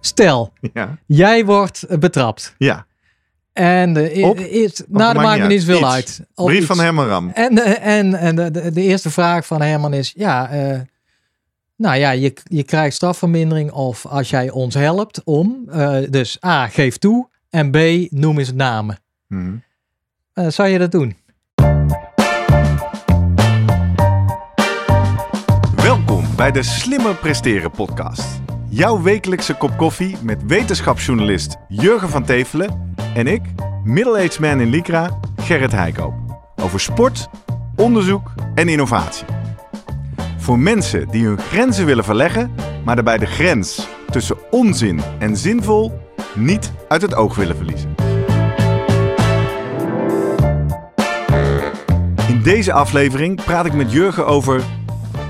[0.00, 0.98] Stel, Ja.
[1.06, 2.54] jij wordt eh, betrapt.
[2.58, 2.86] Ja.
[3.52, 4.38] En de, e- Op?
[4.38, 6.20] eerst, Of nou, dat maakt niet zoveel uit.
[6.34, 6.66] Brief iets.
[6.66, 7.28] van Herman Ram.
[7.34, 10.80] En, eh, en, en de, de, de eerste vraag van Herman is: ja, eh,
[11.76, 15.62] nou ja, je, je krijgt strafvermindering of als jij ons helpt om.
[15.70, 17.28] eh, dus A, geef toe.
[17.50, 17.76] En B,
[18.10, 18.98] noem eens namen.
[19.28, 19.54] Mhm.
[20.32, 21.16] Eh, zou je dat doen?
[25.76, 28.24] Welkom bij de Slimmer Presteren podcast.
[28.72, 33.42] Jouw wekelijkse kop koffie met wetenschapsjournalist Jurgen van Tevelen en ik,
[33.84, 36.14] middle-aged man in Lycra, Gerrit Heikoop.
[36.62, 37.28] Over sport,
[37.76, 39.26] onderzoek en innovatie.
[40.38, 42.54] Voor mensen die hun grenzen willen verleggen,
[42.84, 46.00] maar daarbij de grens tussen onzin en zinvol
[46.34, 47.94] niet uit het oog willen verliezen.
[52.28, 54.62] In deze aflevering praat ik met Jurgen over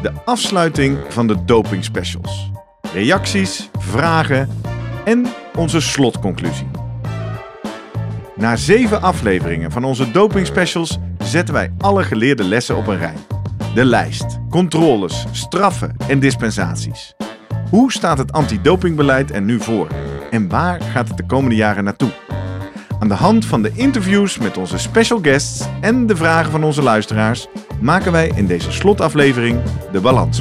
[0.03, 2.51] de afsluiting van de doping specials.
[2.93, 4.49] Reacties, vragen
[5.05, 5.27] en
[5.57, 6.67] onze slotconclusie.
[8.37, 13.15] Na zeven afleveringen van onze doping specials zetten wij alle geleerde lessen op een rij.
[13.75, 17.15] De lijst, controles, straffen en dispensaties.
[17.71, 19.89] Hoe staat het antidopingbeleid er nu voor?
[20.31, 22.11] En waar gaat het de komende jaren naartoe?
[22.99, 26.83] Aan de hand van de interviews met onze special guests en de vragen van onze
[26.83, 27.47] luisteraars
[27.81, 29.61] maken wij in deze slotaflevering
[29.93, 30.41] de balans.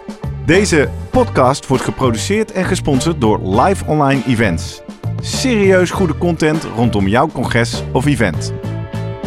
[0.45, 4.81] Deze podcast wordt geproduceerd en gesponsord door Live Online Events.
[5.21, 8.53] Serieus goede content rondom jouw congres of event.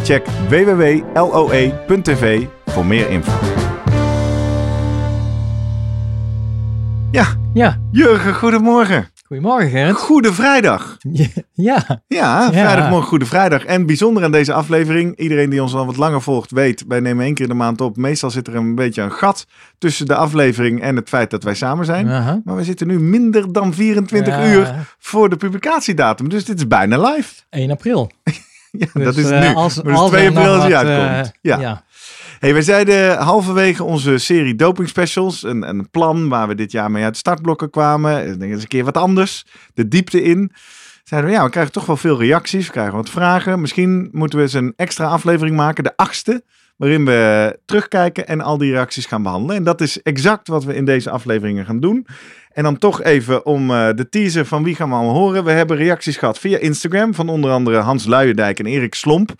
[0.03, 3.31] Check www.loe.tv voor meer info.
[7.11, 9.14] Ja, Ja, Jurgen, goedemorgen.
[9.35, 9.95] Goedemorgen Gerrit.
[9.95, 10.97] Goede vrijdag.
[11.53, 13.63] Ja, Ja, vrijdagmorgen, Goede Vrijdag.
[13.65, 17.25] En bijzonder aan deze aflevering, iedereen die ons al wat langer volgt weet, wij nemen
[17.25, 17.97] één keer in de maand op.
[17.97, 19.45] Meestal zit er een beetje een gat
[19.77, 22.05] tussen de aflevering en het feit dat wij samen zijn.
[22.43, 26.29] Maar we zitten nu minder dan 24 Ja, uur voor de publicatiedatum.
[26.29, 27.33] Dus dit is bijna live.
[27.49, 28.11] 1 april.
[28.77, 29.53] Ja, Dus, dat is eh, nu.
[29.55, 31.25] Als, Maar als 2 er nog april als wat, uitkomt.
[31.25, 31.59] eh, ja.
[31.59, 31.83] ja.
[32.45, 36.91] Hey, we zeiden halverwege onze serie doping specials, een, een plan waar we dit jaar
[36.91, 38.27] mee uit startblokken kwamen.
[38.27, 40.51] Ik denk eens een keer wat anders, de diepte in.
[41.03, 43.61] Zeiden we, ja, we krijgen toch wel veel reacties, we krijgen wat vragen.
[43.61, 46.43] Misschien moeten we eens een extra aflevering maken, de achtste,
[46.77, 49.55] waarin we terugkijken en al die reacties gaan behandelen.
[49.55, 52.07] En dat is exact wat we in deze afleveringen gaan doen.
[52.51, 55.43] En dan toch even om eh, de teaser van wie gaan we allemaal horen.
[55.43, 59.33] We hebben reacties gehad via Instagram van onder andere Hans Luijendijk en Erik Slomp.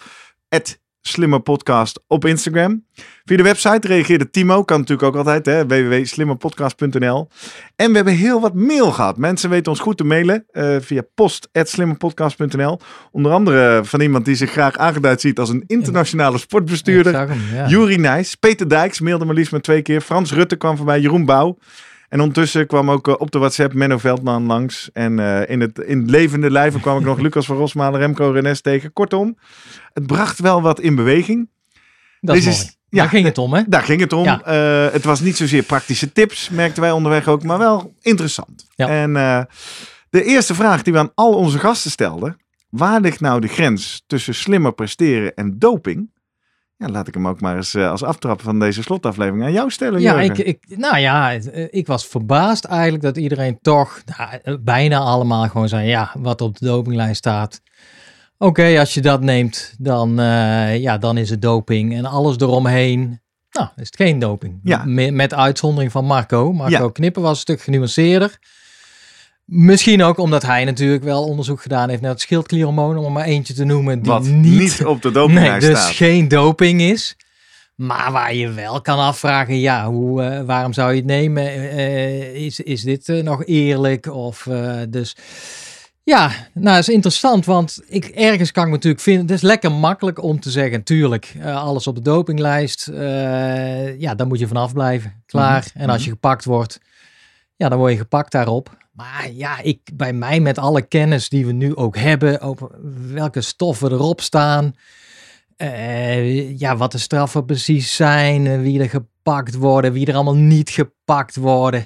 [1.07, 2.85] Slimmer Podcast op Instagram.
[3.25, 7.29] Via de website reageerde Timo, kan natuurlijk ook altijd, hè, www.slimmerpodcast.nl.
[7.75, 9.17] En we hebben heel wat mail gehad.
[9.17, 12.79] Mensen weten ons goed te mailen eh, via post.slimmerpodcast.nl.
[13.11, 17.29] Onder andere van iemand die zich graag aangeduid ziet als een internationale sportbestuurder.
[17.29, 17.97] Hem, ja.
[17.97, 20.01] Nijs, Peter Dijks mailde maar liefst maar twee keer.
[20.01, 21.57] Frans Rutte kwam voorbij, Jeroen Bouw.
[22.09, 24.89] En ondertussen kwam ook eh, op de WhatsApp Menno Veldman langs.
[24.93, 28.61] En eh, in, het, in levende lijven kwam ik nog Lucas van Rosmalen, Remco Renes
[28.61, 28.93] tegen.
[28.93, 29.37] Kortom,
[29.93, 31.49] het bracht wel wat in beweging.
[32.19, 32.69] Dat is Deze mooi.
[32.69, 33.61] is- ja, Daar ging het om, hè?
[33.67, 34.23] Daar ging het om.
[34.23, 34.41] Ja.
[34.43, 38.67] Eh, het was niet zozeer praktische tips, merkten wij onderweg ook, maar wel interessant.
[38.75, 38.87] Ja.
[38.87, 39.13] En
[40.09, 42.37] de eerste vraag die we aan al onze gasten stelden.
[42.69, 46.11] Waar ligt nou de grens tussen slimmer presteren en doping?
[46.77, 49.69] Ja, laat ik hem ook maar eens eh, als aftrap van deze slotaflevering aan jou
[49.69, 50.01] stellen.
[50.01, 54.53] Ja, ik, ik, nou ja, eh, ik was verbaasd eigenlijk dat iedereen toch, nou, eh,
[54.61, 57.61] bijna allemaal gewoon zei, ja, wat op de dopinglijst staat.
[58.37, 60.15] Oké, als je dat neemt, dan,
[60.79, 63.21] ja, dan is het doping en alles eromheen.
[63.51, 64.59] Nou, is het geen doping.
[64.63, 64.83] Ja.
[64.85, 66.53] Me- Met uitzondering van Marco.
[66.53, 66.89] Marco Ja.
[66.91, 68.39] Knippen was een stuk genuanceerder.
[69.45, 73.25] Misschien ook omdat hij natuurlijk wel onderzoek gedaan heeft naar het schildklierhormoon, om er maar
[73.25, 75.91] eentje te noemen die Wat niet, niet op de nee, dopinglijst dus staat.
[75.91, 77.15] geen doping is.
[77.75, 81.43] Maar waar je wel kan afvragen, ja, hoe, eh, waarom zou je het nemen?
[81.47, 84.13] Eh, is, is dit eh, nog eerlijk?
[84.13, 85.15] Of, eh, dus
[86.03, 89.71] ja, nou, is interessant, want ik, ergens kan ik me natuurlijk vinden, het is lekker
[89.71, 94.47] makkelijk om te zeggen, tuurlijk, eh, alles op de dopinglijst, eh, ja, daar moet je
[94.47, 95.65] vanaf blijven, klaar.
[95.73, 96.79] Mhm, En als je gepakt wordt,
[97.55, 98.83] ja, dan word je gepakt daarop.
[98.95, 102.69] Maar ja, ik, bij mij met alle kennis die we nu ook hebben over
[103.13, 104.73] welke stoffen erop staan,
[105.57, 110.35] eh, ja, wat de straffen precies zijn, eh, wie er gepakt worden, wie er allemaal
[110.35, 111.85] niet gepakt worden.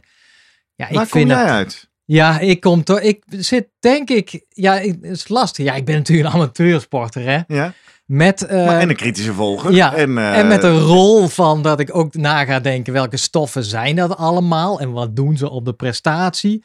[0.76, 1.90] Ja, Waar ik kom vind jij het, uit?
[2.06, 3.00] Ja, ik kom toch.
[3.02, 4.46] Ik zit denk ik.
[4.50, 5.66] Ja, ik- het is lastig.
[5.66, 7.40] Ja, ik ben natuurlijk een amateursporter, hè.
[7.48, 7.74] Ja?
[8.06, 8.46] Met.
[8.46, 9.72] eh, Maar, en een kritische volger.
[9.74, 13.64] ja, en, en met een rol van dat ik ook na ga denken welke stoffen
[13.64, 16.64] zijn dat allemaal en wat doen ze op de prestatie.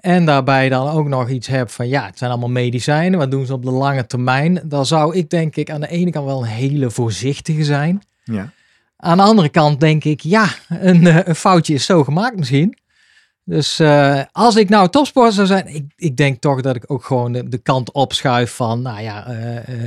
[0.00, 3.46] En daarbij dan ook nog iets heb van ja, het zijn allemaal medicijnen, wat doen
[3.46, 4.60] ze op de lange termijn.
[4.64, 8.02] Dan zou ik denk ik aan de ene kant wel een hele voorzichtige zijn.
[8.24, 8.52] Ja.
[8.96, 12.78] Aan de andere kant denk ik ja, een, eh, een foutje is zo gemaakt misschien.
[13.44, 17.04] Dus eh, als ik nou topsporter zou zijn, ik, ik denk toch dat ik ook
[17.04, 19.86] gewoon de, de kant opschuif van, nou ja, eh,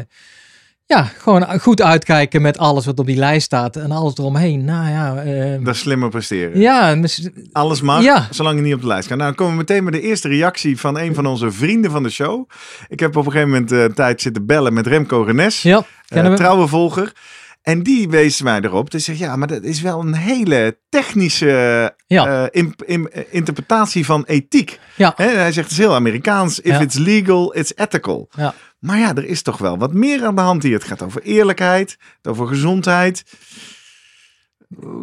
[0.96, 4.66] ja, gewoon goed uitkijken met alles wat op die lijst staat en alles eromheen.
[4.66, 6.60] Nou ja, eh, Dat is slimmer presteren.
[6.60, 8.28] ja, mis- Alles mag, Ja.
[8.30, 9.18] zolang je niet op de lijst kan.
[9.18, 12.04] Nou, dan komen we meteen met de eerste reactie van een van onze vrienden van
[12.04, 12.50] de show.
[12.88, 16.34] Ik heb op een gegeven moment eh, tijd zitten bellen met Remco Renes, ja, we.
[16.34, 17.12] trouwe volger.
[17.62, 18.92] En die wees mij erop.
[18.92, 22.50] Die zegt, ja, maar dat is wel een hele technische Ja.
[22.52, 24.80] eh, eh, interpretatie van ethiek.
[24.96, 25.14] Ja.
[25.16, 26.60] Hij zegt, het is heel Amerikaans.
[26.60, 26.80] If Ja.
[26.80, 28.30] it's legal, it's ethical.
[28.84, 30.74] Maar ja, er is toch wel wat meer aan de hand hier.
[30.74, 33.24] Het gaat over eerlijkheid, over gezondheid.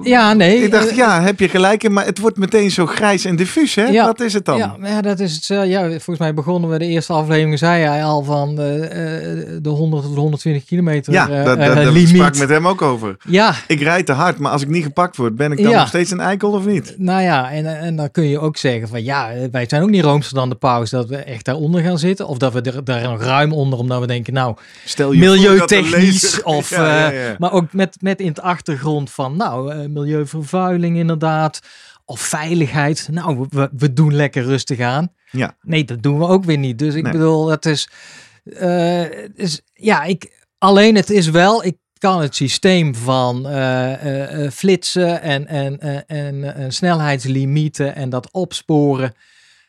[0.03, 0.63] Ja, nee.
[0.63, 3.37] Ik dacht, eh, ja, heb je gelijk in, maar het wordt meteen zo grijs en
[3.37, 3.85] diffuus, hè?
[3.87, 4.05] Ja.
[4.07, 4.59] Wat is het dan?
[4.59, 5.51] Ja, ja, dat is het.
[5.51, 9.47] eh, Ja, volgens mij begonnen we de eerste aflevering, zei hij al van eh, eh,
[9.63, 13.17] de 100 tot 120 kilometer Ja, dat, dat, sprak met hem ook over.
[13.29, 15.79] Ja, Ik rijd te hard, maar als ik niet gepakt word, ben ik dan Ja.
[15.79, 16.95] nog steeds een eikel of niet?
[16.99, 20.05] nou ja, en, en dan kun je ook zeggen van ja, wij zijn ook niet
[20.05, 22.27] roomser dan de paus dat we echt daaronder gaan zitten.
[22.29, 25.35] Of dat we er daar nog ruim onder, omdat we denken, nou, Stel je dat
[25.35, 27.13] de milieutechnisch of ja.
[27.39, 31.61] maar ook met, met in het achtergrond van nou eh, milieuvervuiling inderdaad
[32.05, 35.57] of veiligheid nou we, we doen lekker rustig aan Ja.
[35.63, 37.13] nee dat doen we ook weer niet dus ik Nee.
[37.13, 37.89] bedoel dat is,
[38.45, 44.51] eh, het is ja ik alleen het is wel ik kan het systeem van eh,
[44.51, 49.15] flitsen en, en, en, en, snelheidslimieten en dat opsporen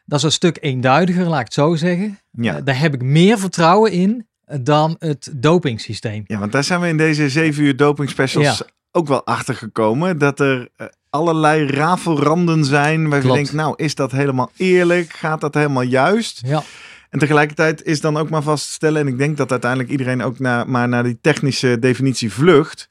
[0.05, 2.61] dat is een stuk eenduidiger laat ik het zo zeggen Ja.
[2.61, 4.27] daar heb ik meer vertrouwen in
[4.61, 6.23] dan het dopingsysteem.
[6.27, 8.65] ja, want daar zijn we in deze 7 uur doping specials Ja.
[8.91, 10.17] Ook wel achter gekomen.
[10.17, 13.35] Dat er eh, allerlei rafelranden zijn waar je Klopt.
[13.37, 15.13] denkt, nou, is dat helemaal eerlijk?
[15.13, 16.41] Gaat dat helemaal juist?
[16.45, 16.63] Ja,
[17.09, 20.21] En tegelijkertijd is dan ook maar vast te stellen, en ik denk dat uiteindelijk iedereen
[20.23, 22.89] ook naar, maar naar die technische definitie vlucht.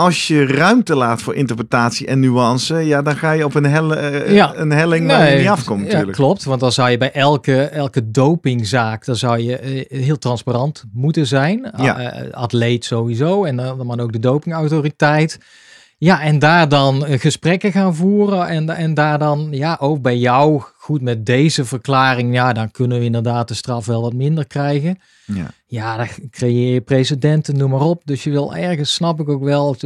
[0.00, 3.96] Als je ruimte laat voor interpretatie en nuance, ja, dan ga je op een, helle,
[3.96, 4.52] eh, Ja.
[4.56, 6.16] een helling waar je niet afkomt ja, natuurlijk.
[6.16, 6.44] klopt.
[6.44, 11.26] Want dan zou je bij elke, elke dopingzaak, dan zou je eh, heel transparant moeten
[11.26, 11.72] zijn.
[11.76, 11.98] Ja.
[11.98, 15.38] Eh, atleet sowieso en dan maar ook de dopingautoriteit.
[15.98, 20.62] Ja, en daar dan gesprekken gaan voeren en, en daar dan, ja, ook bij jou,
[20.90, 24.98] goed met deze verklaring, ja, dan kunnen we inderdaad de straf wel wat minder krijgen.
[25.26, 25.50] Ja.
[25.66, 28.02] Ja, dan creëer je precedenten, noem maar op.
[28.04, 29.76] Dus je wil ergens, snap ik ook wel,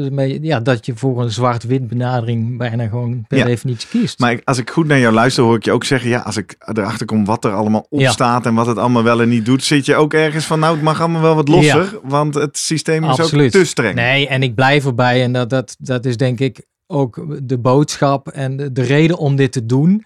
[0.41, 3.45] ja, dat je voor een zwart-wit benadering bijna gewoon per Ja.
[3.45, 4.19] definitie kiest.
[4.19, 6.37] Maar ik- als ik goed naar jou luister, hoor ik je ook zeggen, ja, als
[6.37, 8.11] ik erachter kom wat er allemaal op Ja.
[8.11, 10.75] staat en wat het allemaal wel en niet doet, zit je ook ergens van, nou,
[10.75, 13.45] het mag allemaal wel wat losser, want het systeem is Absoluut.
[13.57, 13.95] ook te streng.
[13.95, 15.23] Nee, en ik blijf erbij.
[15.23, 18.29] En dat, dat, dat is denk ik ook de boodschap.
[18.29, 20.05] En de, de reden om dit te doen,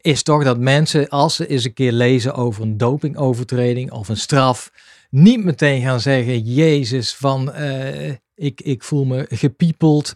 [0.00, 4.16] is toch dat mensen, als ze eens een keer lezen over een dopingovertreding of een
[4.16, 4.70] straf,
[5.10, 10.12] niet meteen gaan zeggen: Jezus, van eh, ik, ik voel me gepiepeld.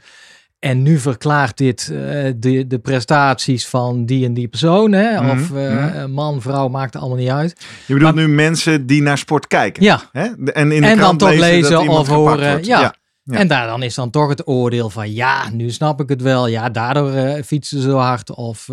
[0.58, 4.93] En nu verklaart dit eh, de, de prestaties van die en die persoon.
[4.93, 5.20] Hè?
[5.20, 6.11] Mhm, Of eh, mhm.
[6.11, 7.57] man, vrouw, maakt het allemaal niet uit.
[7.87, 9.83] Je bedoelt Maar- nu mensen die naar sport kijken.
[9.83, 10.25] Ja, Hè?
[10.52, 12.95] En in de En dan krant toch lezen, lezen of horen, ja.
[13.25, 13.38] Ja.
[13.38, 16.47] En daar dan is dan toch het oordeel van ja, nu snap ik het wel.
[16.47, 18.35] Ja, daardoor fietsen ze zo hard.
[18.35, 18.68] Of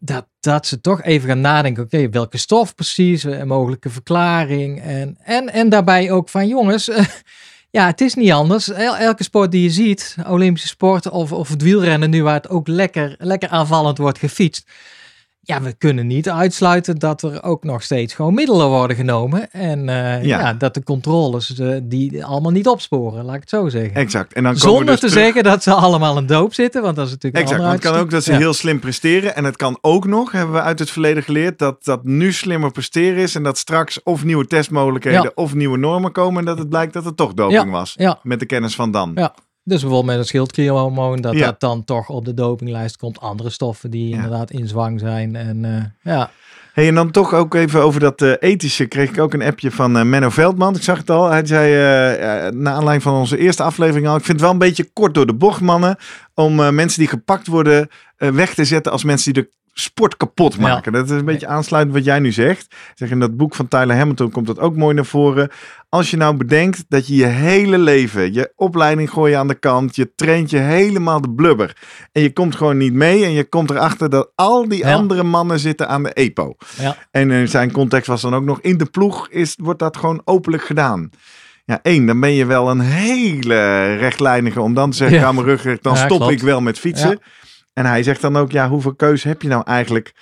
[0.00, 1.82] dat, dat ze toch even gaan nadenken.
[1.82, 3.22] Oké, welke stof precies?
[3.22, 4.80] Een mogelijke verklaring.
[4.82, 6.88] En, en, en daarbij ook van jongens.
[6.88, 7.04] eh,
[7.70, 8.68] ja, het is niet anders.
[8.70, 12.48] El- elke sport die je ziet, Olympische sport of, of het wielrennen nu, waar het
[12.48, 14.70] ook lekker, lekker aanvallend wordt gefietst.
[15.48, 19.50] Ja, we kunnen niet uitsluiten dat er ook nog steeds gewoon middelen worden genomen.
[19.50, 20.40] En eh, Ja.
[20.40, 20.54] ja.
[20.54, 23.94] dat de controles eh, die allemaal niet opsporen, laat ik het zo zeggen.
[23.94, 24.32] Exact.
[24.32, 27.06] En dan Zonder dus te terug- zeggen dat ze allemaal een doop zitten, want dat
[27.06, 29.36] is natuurlijk Exact, want het kan ook dat ze heel slim presteren.
[29.36, 32.70] En het kan ook nog, hebben we uit het verleden geleerd, dat dat nu slimmer
[32.70, 33.34] presteren is.
[33.34, 35.30] En dat straks of nieuwe testmogelijkheden Ja.
[35.34, 36.38] of nieuwe normen komen.
[36.38, 37.96] En dat het blijkt dat het toch doping was.
[38.22, 39.12] Met de kennis van dan.
[39.14, 39.34] Ja.
[39.68, 41.44] Dus bijvoorbeeld met een schildklierhormoon, dat Ja.
[41.44, 43.20] dat dan toch op de dopinglijst komt.
[43.20, 44.14] Andere stoffen die Ja.
[44.14, 45.36] inderdaad in zwang zijn.
[45.36, 46.30] En eh, ja,
[46.72, 49.70] Hey, en dan toch ook even over dat eh, ethische kreeg ik ook een appje
[49.70, 50.74] van eh, Menno Veldman.
[50.76, 51.30] Ik zag het al.
[51.30, 51.72] Hij zei,
[52.54, 55.26] na aanleiding van onze eerste aflevering al, ik vind het wel een beetje kort door
[55.26, 55.96] de bocht, mannen,
[56.34, 59.48] om mensen die gepakt worden weg te zetten als mensen die er
[59.80, 60.92] sport kapot maken.
[60.92, 62.74] Dat is een beetje aansluitend wat jij nu zegt.
[62.94, 65.50] Zeg, in dat boek van Tyler Hamilton komt dat ook mooi naar voren.
[65.88, 69.54] Als je nou bedenkt dat je je hele leven, je opleiding gooi je aan de
[69.54, 71.76] kant, je traint je helemaal de blubber.
[72.12, 74.92] En je komt gewoon niet mee en je komt erachter dat al die Ja.
[74.94, 76.56] andere mannen zitten aan de EPO.
[76.78, 76.96] Ja.
[77.10, 80.22] En in zijn context was dan ook nog in de ploeg is, wordt dat gewoon
[80.24, 81.10] openlijk gedaan.
[81.64, 85.24] Ja, één, dan ben je wel een hele rechtlijnige om dan te zeggen, Ja.
[85.26, 86.32] aan mijn rug, dan stop klopt.
[86.32, 87.20] ik wel met fietsen.
[87.78, 90.14] En hij zegt dan ook, ja, hoeveel keuze heb je nou eigenlijk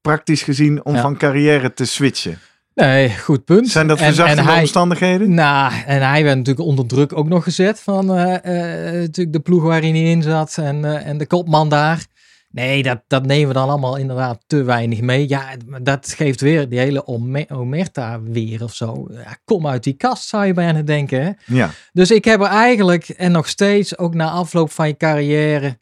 [0.00, 1.00] praktisch gezien om Ja.
[1.00, 2.38] van carrière te switchen?
[2.74, 3.68] Nee, goed punt.
[3.68, 5.34] Zijn dat En- verzachtende omstandigheden?
[5.34, 9.40] Nou, en hij werd natuurlijk onder druk ook nog gezet van eh, eh, natuurlijk de
[9.40, 12.06] ploeg waarin hij in zat en, eh, en de kopman daar.
[12.50, 15.28] Nee, dat, dat nemen we dan allemaal inderdaad te weinig mee.
[15.28, 15.44] Ja,
[15.82, 19.06] dat geeft weer die hele ome- omerta weer of zo.
[19.10, 21.22] Ja, kom uit die kast, zou je bijna denken.
[21.24, 21.30] Hè?
[21.56, 25.78] Ja, Dus ik heb er eigenlijk, en nog steeds, ook na afloop van je carrière,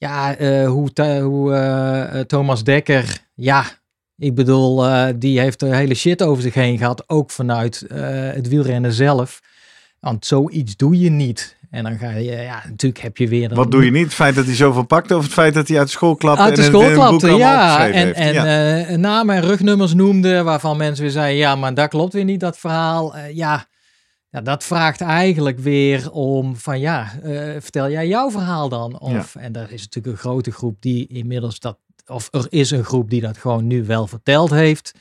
[0.00, 0.90] ja, eh, hoe,
[1.22, 3.64] hoe eh, eh, Thomas Dekker, ja,
[4.16, 4.84] ik bedoel,
[5.18, 7.84] die heeft de hele shit over zich heen gehad, ook vanuit
[8.34, 9.40] het wielrennen zelf.
[10.00, 11.56] Want zoiets doe je niet.
[11.70, 13.48] En dan ga je, ja, natuurlijk heb je weer...
[13.48, 14.04] dan- wat doe je niet?
[14.04, 16.56] Het feit dat hij zoveel pakte of het feit dat hij uit school klapte uit
[16.56, 17.88] de en school een boek klapte, ja.
[17.88, 18.18] En, heeft?
[18.18, 18.96] en ja.
[18.96, 22.58] namen en rugnummers noemde, waarvan mensen weer zeiden, ja, maar dat klopt weer niet, dat
[22.58, 23.14] verhaal.
[23.32, 23.66] Ja,
[24.30, 29.00] ja, dat vraagt eigenlijk weer om van, ja, eh, vertel jij jouw verhaal dan?
[29.00, 32.84] Of, En daar is natuurlijk een grote groep die inmiddels dat, of er is een
[32.84, 34.92] groep die dat gewoon nu wel verteld heeft.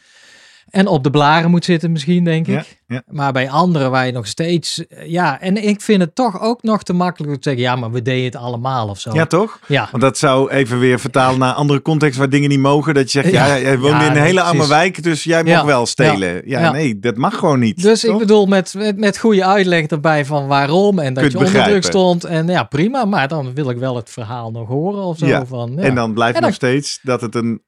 [0.70, 2.80] En op de blaren moet zitten misschien, denk ik.
[2.88, 3.02] ja.
[3.08, 6.64] Maar bij anderen waar je nog steeds, eh, ja, en ik vind het toch ook
[6.64, 9.14] nog te makkelijk om te zeggen, ja, maar we deden het allemaal of zo.
[9.14, 9.60] ja, toch?
[9.68, 9.88] ja.
[9.92, 12.94] Want dat zou even weer vertalen naar andere context waar dingen niet mogen.
[12.94, 13.60] Dat je zegt, ja, Ja.
[13.60, 16.42] jij woont in een nee, hele arme wijk, dus jij mag wel stelen.
[16.46, 17.82] Ja, nee, dat mag gewoon niet.
[17.82, 18.14] Dus toch?
[18.14, 21.54] ik bedoel, met, met, met goede uitleg erbij van waarom en dat Kunt je onder
[21.54, 21.82] begrijpen.
[21.82, 22.24] druk stond.
[22.24, 25.44] En ja, prima, maar dan wil ik wel het verhaal nog horen of zo.
[25.48, 25.82] Van, ja.
[25.82, 27.62] En dan blijft En dan- nog steeds dat het een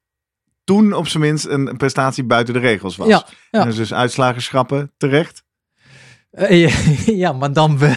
[0.63, 3.08] toen op zijn minst een prestatie buiten de regels was.
[3.08, 3.65] Ja, ja.
[3.65, 5.44] En dus uitslagen schrappen terecht,
[6.32, 6.68] Eh,
[7.24, 7.94] ja, maar dan we.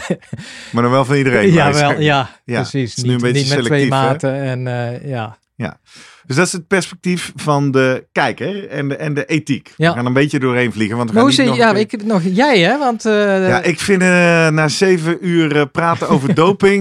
[0.73, 1.53] maar dan wel van iedereen.
[1.53, 2.97] ja, wel, ja, Ja, precies.
[2.97, 4.35] is nu een Niet, beetje niet met twee maten.
[4.43, 5.39] En eh, ja.
[6.27, 9.73] Dus dat is het perspectief van de kijker en de, en de ethiek.
[9.77, 9.91] Ja.
[9.91, 10.97] We gaan een beetje doorheen vliegen.
[10.97, 12.79] Want we gaan niet nog ja, keer- ik, nog jij hè?
[12.79, 14.01] Want eh, Ja, ik vind
[14.55, 16.81] na zeven uur praten over doping,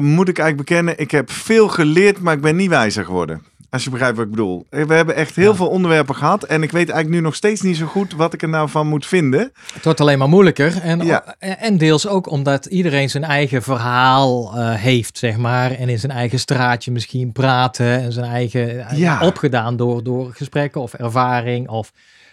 [0.00, 3.42] moet ik eigenlijk bekennen, ik heb veel geleerd, maar ik ben niet wijzer geworden.
[3.70, 4.66] Als je begrijpt wat ik bedoel.
[4.70, 5.56] Eh, We hebben echt heel Ja.
[5.56, 8.42] veel onderwerpen gehad en ik weet eigenlijk nu nog steeds niet zo goed wat ik
[8.42, 9.52] er nou van moet vinden.
[9.74, 10.80] het wordt alleen maar moeilijker.
[10.82, 11.34] En, Ja.
[11.38, 15.70] en deels ook omdat iedereen zijn eigen verhaal eh, heeft, zeg maar.
[15.70, 18.00] En in zijn eigen straatje misschien praten.
[18.02, 19.20] En zijn eigen eh, Ja.
[19.26, 21.68] opgedaan door, door gesprekken of ervaring.
[21.68, 21.92] Of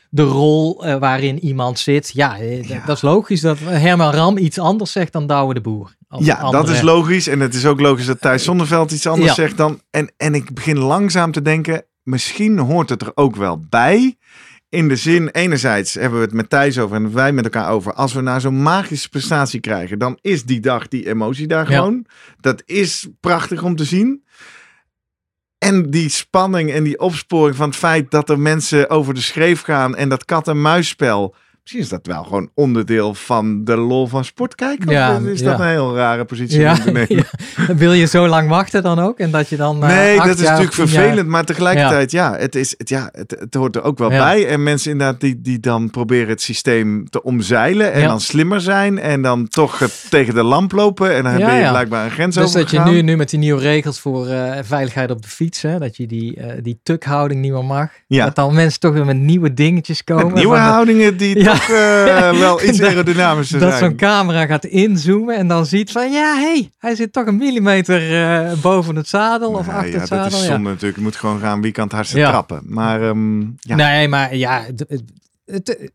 [0.10, 2.12] de rol waarin iemand zit.
[2.14, 2.82] Ja, Ja.
[2.86, 5.96] dat is logisch dat Herman Ram iets anders zegt dan Douwe de Boer.
[6.20, 7.28] Ja, dat is logisch.
[7.28, 9.34] En het is ook logisch dat Thijs Zonneveld iets anders Ja.
[9.34, 9.82] zegt dan.
[9.90, 14.18] En, en ik begin langzaam te denken, misschien hoort het er ook wel bij.
[14.70, 17.94] In de zin, enerzijds hebben we het met Thijs over en wij met elkaar over.
[17.94, 21.76] Als we nou zo'n magische prestatie krijgen, dan is die dag die emotie daar Ja.
[21.78, 22.06] gewoon.
[22.40, 24.24] Dat is prachtig om te zien.
[25.58, 29.62] En die spanning en die opsporing van het feit dat er mensen over de schreef
[29.62, 31.36] gaan en dat kat-en-muisspel.
[31.66, 34.92] Misschien is dat wel gewoon onderdeel van de lol van sport kijken.
[34.92, 37.16] Ja, of is dat een heel rare positie Ja, om te nemen?
[37.16, 37.24] ja.
[37.76, 39.20] Wil je zo lang wachten dan ook?
[39.20, 39.84] En dat je dan.
[39.84, 41.28] eh, Nee, dat is natuurlijk jaar- vervelend.
[41.28, 44.48] Maar tegelijkertijd, ja, het, is, het, ja het, het hoort er ook wel bij.
[44.48, 47.92] En mensen inderdaad die, die dan proberen het systeem te omzeilen.
[47.94, 49.00] En dan slimmer zijn.
[49.00, 51.14] En dan toch tegen de lamp lopen.
[51.16, 53.62] En dan ben je blijkbaar een grens Dus dat je nu, nu met die nieuwe
[53.62, 57.52] regels voor eh, veiligheid op de fiets, hè, dat je die, eh, die tukhouding niet
[57.52, 57.90] meer mag.
[58.08, 58.26] Ja.
[58.26, 60.26] Dat dan mensen toch weer met nieuwe dingetjes komen.
[60.26, 65.36] Met nieuwe houdingen die Toch eh, wel iets Dat- aerodynamischer Dat zo'n camera gaat inzoomen
[65.36, 69.52] en dan ziet van ja, hey, hij zit toch een millimeter eh, boven het zadel
[69.52, 70.26] of achter ja, het dat zadel.
[70.40, 70.54] is ja.
[70.54, 70.96] zonde natuurlijk.
[70.96, 72.62] Je moet gewoon gaan wie kan het hardste trappen.
[72.66, 73.76] Maar ehm, ja.
[73.76, 74.66] Nee, maar ja,
[75.46, 75.90] het,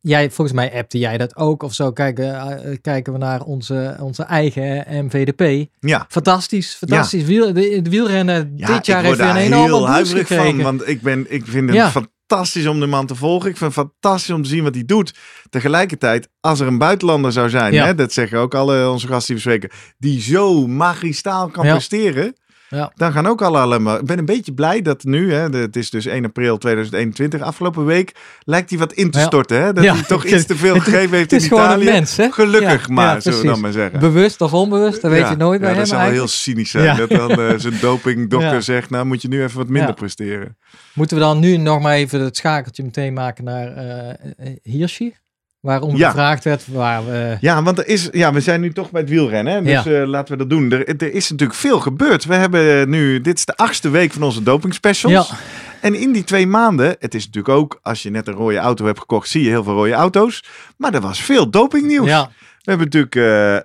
[0.00, 1.92] jij, volgens mij appte jij dat ook of zo.
[1.92, 5.68] Kijken, eh, kijken we naar onze, onze eigen MVDP.
[5.80, 6.06] ja.
[6.08, 7.24] Fantastisch, fantastisch.
[7.24, 10.54] Wiel, de, de wielrennen Ja, dit jaar heeft weer een heel huiverig gekregen.
[10.54, 10.62] van.
[10.62, 11.82] Want ik, ben, ik vind het Ja.
[11.90, 12.18] fantastisch
[12.66, 13.50] om de man te volgen.
[13.50, 15.14] Ik vind het fantastisch om te zien wat hij doet.
[15.50, 17.84] Tegelijkertijd, als er een buitenlander zou zijn, Ja.
[17.84, 21.72] hè, dat zeggen ook alle onze gasten die we spreken, die zo magistraal kan Ja.
[21.72, 22.34] presteren.
[22.70, 22.92] Ja.
[22.94, 23.98] Dan gaan ook alle allemaal.
[23.98, 27.84] Ik ben een beetje blij dat nu, hè, het is dus 1 april 2021, afgelopen
[27.84, 29.62] week, lijkt hij wat in te storten.
[29.62, 29.72] Hè?
[29.72, 31.86] Dat Ja, hij toch iets te veel gegeven heeft Het is in gewoon Italië.
[31.86, 32.30] een mens, hè?
[32.30, 34.00] Gelukkig Ja, maar, zullen we dan maar zeggen.
[34.00, 36.96] Bewust of onbewust, dat weet je nooit bij hem Dat zou wel heel cynisch zijn.
[36.96, 40.56] Dat dan eh, zijn dopingdokter zegt, nou moet je nu even wat minder presteren.
[40.92, 45.14] Moeten we dan nu nog maar even het schakeltje meteen maken naar eh, Hirschi?
[45.60, 46.08] Waarom Ja.
[46.10, 47.36] gevraagd werd waar we...
[47.40, 49.52] Ja, want er is, ja, we zijn nu toch bij het wielrennen.
[49.52, 49.62] Hè?
[49.62, 50.00] Dus Ja.
[50.00, 50.70] eh, laten we dat doen.
[50.72, 52.24] Er, er is natuurlijk veel gebeurd.
[52.24, 55.28] We hebben nu, dit is de achtste week van onze doping specials.
[55.28, 55.36] Ja.
[55.80, 58.84] En in die twee maanden, het is natuurlijk ook, als je net een rode auto
[58.86, 60.44] hebt gekocht, zie je heel veel rode auto's.
[60.76, 62.06] Maar er was veel dopingnieuws.
[62.08, 62.30] Ja,
[62.62, 63.14] We hebben natuurlijk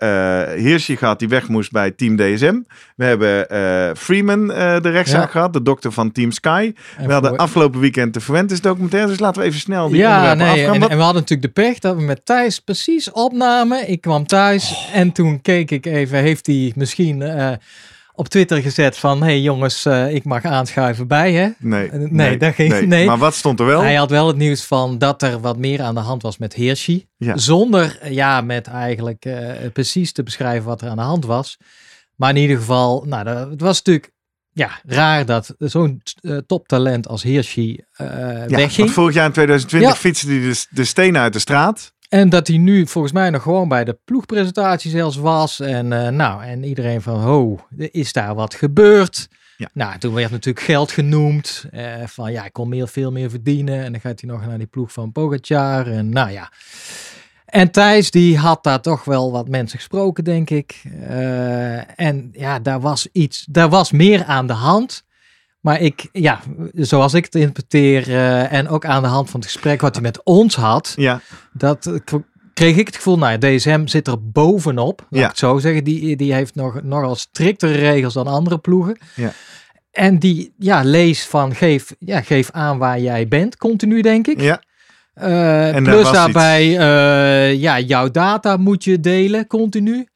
[0.02, 2.56] eh Hirschi gehad die weg moest bij Team DSM.
[2.96, 5.28] We hebben eh, Freeman de rechtszaak Ja.
[5.32, 6.74] gehad, de dokter van Team Sky.
[6.98, 9.08] en we hadden voor- afgelopen weekend de Fuentes documentaire.
[9.10, 10.74] Dus laten we even snel die ja nee, afgaan.
[10.74, 13.90] en, Wat- en we hadden natuurlijk de pech dat we met Thijs precies opnamen.
[13.90, 14.96] Ik kwam thuis Oh.
[14.96, 17.22] en toen keek ik even, heeft hij misschien
[18.16, 19.24] op Twitter gezet van...
[19.24, 21.50] hey jongens, eh, ik mag aanschuiven bij hè?
[21.60, 23.06] nee, Eh, nee, dat ging- nee.
[23.06, 23.82] Maar wat stond er wel?
[23.82, 26.54] Hij had wel het nieuws van dat er wat meer aan de hand was met
[26.54, 27.08] Hirschi.
[27.18, 27.38] Ja.
[27.38, 29.28] Zonder eh, ja, met eigenlijk
[29.74, 31.58] precies te beschrijven wat er aan de hand was.
[32.16, 34.14] Maar in ieder geval, nou, dat, het was natuurlijk
[34.52, 38.08] ja, raar dat zo'n eh, toptalent als Hirschi eh
[38.48, 38.92] Ja, wegging.
[38.92, 39.96] vorig jaar in 2020 Ja.
[39.96, 41.94] fietste hij de, de stenen uit de straat.
[42.10, 45.60] En dat hij nu volgens mij nog gewoon bij de ploegpresentatie zelfs was.
[45.60, 49.28] En eh, nou, en iedereen van, ho, is daar wat gebeurd?
[49.58, 49.70] Ja.
[49.74, 51.66] Nou, toen werd natuurlijk geld genoemd.
[51.72, 53.84] eh, van ja, ik kon meer, veel meer verdienen.
[53.84, 55.88] En dan gaat hij nog naar die ploeg van Pogacar.
[55.88, 56.52] En nou ja.
[57.46, 60.84] En Thijs, die had daar toch wel wat mensen gesproken, denk ik.
[61.02, 65.04] Eh, en ja, daar was iets, daar was meer aan de hand.
[65.66, 66.40] Maar ik, ja,
[66.74, 70.04] zoals ik het interpreteer, eh, en ook aan de hand van het gesprek wat hij
[70.04, 71.22] met ons had, Ja,
[71.54, 71.92] dat
[72.54, 75.22] kreeg ik het gevoel, nou, ja, DSM zit er bovenop, laat Ja.
[75.24, 75.84] ik het zo zeggen.
[75.84, 78.98] Die, die heeft nog, nogal striktere regels dan andere ploegen.
[79.16, 79.32] Ja.
[79.92, 84.42] En die, ja, lees van, geef, ja, geef aan waar jij bent, continu denk ik.
[84.42, 84.62] ja.
[85.14, 90.08] Eh, plus daarbij, eh, ja, jouw data moet je delen, continu.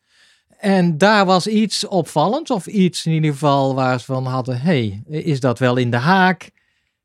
[0.59, 5.01] En daar was iets opvallends, of iets in ieder geval waar ze van hadden, hey,
[5.07, 6.49] is dat wel in de haak?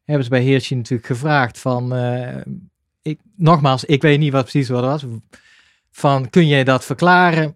[0.05, 2.37] Hebben ze bij Heersje natuurlijk gevraagd van, eh,
[3.03, 5.05] ik, nogmaals, ik weet niet wat precies wat het was,
[5.91, 7.55] van kun jij dat verklaren?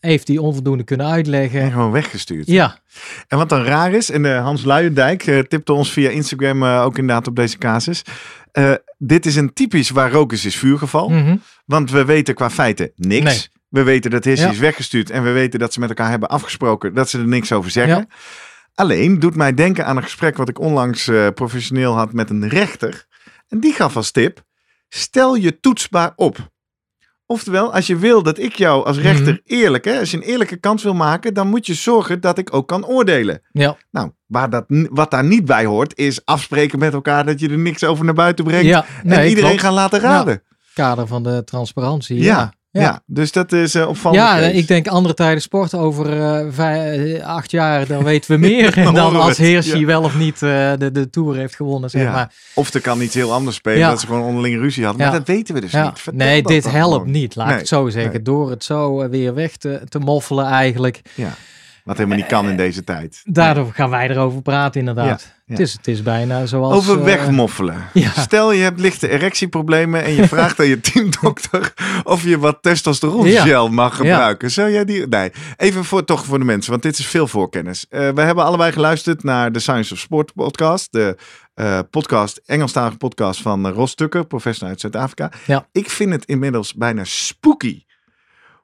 [0.00, 1.70] Heeft hij onvoldoende kunnen En uitleggen?
[1.72, 2.46] gewoon weggestuurd.
[2.46, 2.78] Ja,
[3.28, 6.98] En wat dan raar is, en eh, Hans Luijendijk eh, tipte ons via Instagram ook
[6.98, 8.02] inderdaad op deze casus.
[8.98, 11.08] Dit is een typisch waar rook is, is vuurgeval.
[11.08, 11.36] mhm.
[11.64, 13.24] Want we weten qua feiten niks.
[13.24, 13.52] Nee.
[13.74, 14.30] We weten dat Ja.
[14.50, 15.10] is weggestuurd.
[15.10, 17.96] En we weten dat ze met elkaar hebben afgesproken dat ze er niks over zeggen.
[17.96, 18.06] Ja.
[18.74, 22.48] Alleen doet mij denken aan een gesprek wat ik onlangs eh, professioneel had met een
[22.48, 23.06] rechter.
[23.48, 24.42] En die gaf als tip,
[24.88, 26.52] stel je toetsbaar op.
[27.26, 29.40] Oftewel, als je wil dat ik jou als rechter Mhm.
[29.44, 32.54] eerlijk, hè, als je een eerlijke kans wil maken, dan moet je zorgen dat ik
[32.54, 33.40] ook kan oordelen.
[33.52, 37.48] ja, Nou, waar dat, wat daar niet bij hoort, is afspreken met elkaar dat je
[37.48, 38.66] er niks over naar buiten brengt.
[38.66, 38.84] ja.
[39.04, 39.60] en iedereen klopt.
[39.60, 40.42] gaan laten raden.
[40.74, 42.52] Kader van de transparantie, Ja, ja.
[42.82, 43.02] Ja.
[43.06, 44.22] dus dat is eh opvallend.
[44.22, 48.74] Ja, ik denk andere tijden sport over eh, eh, acht jaar, dan weten we meer.
[48.84, 49.84] Dan en dan als ja.
[49.84, 52.12] wel of niet de, de Tour heeft gewonnen, zeg Ja.
[52.12, 52.32] maar.
[52.54, 55.02] Of er kan iets heel anders spelen, dat ze gewoon onderling ruzie hadden.
[55.02, 55.90] Maar dat weten we dus niet.
[55.94, 57.10] Vertel Nee, dit helpt gewoon.
[57.10, 58.12] niet, laat Nee, ik het zo zeggen.
[58.12, 58.22] nee.
[58.22, 61.00] Door het zo weer weg te, te moffelen eigenlijk.
[61.14, 61.34] Ja.
[61.84, 63.20] Wat helemaal niet kan in deze tijd.
[63.24, 65.33] Daardoor gaan wij erover praten inderdaad.
[65.44, 66.74] Het, is, het is bijna zoals...
[66.74, 67.84] Over eh, wegmoffelen.
[68.16, 73.68] Stel je hebt lichte erectieproblemen en je vraagt aan je teamdokter of je wat testosterongel
[73.68, 74.50] mag gebruiken.
[74.50, 75.06] Zou jij die...
[75.08, 77.86] Nee, even voor, toch voor de mensen, want dit is veel voorkennis.
[77.88, 80.92] Eh we hebben allebei geluisterd naar de Science of Sport podcast.
[80.92, 81.16] De
[81.54, 85.32] eh, podcast, Engelstalige podcast van Ros Tucker, professional uit Zuid-Afrika.
[85.46, 85.68] Ja.
[85.72, 87.84] Ik vind het inmiddels bijna spooky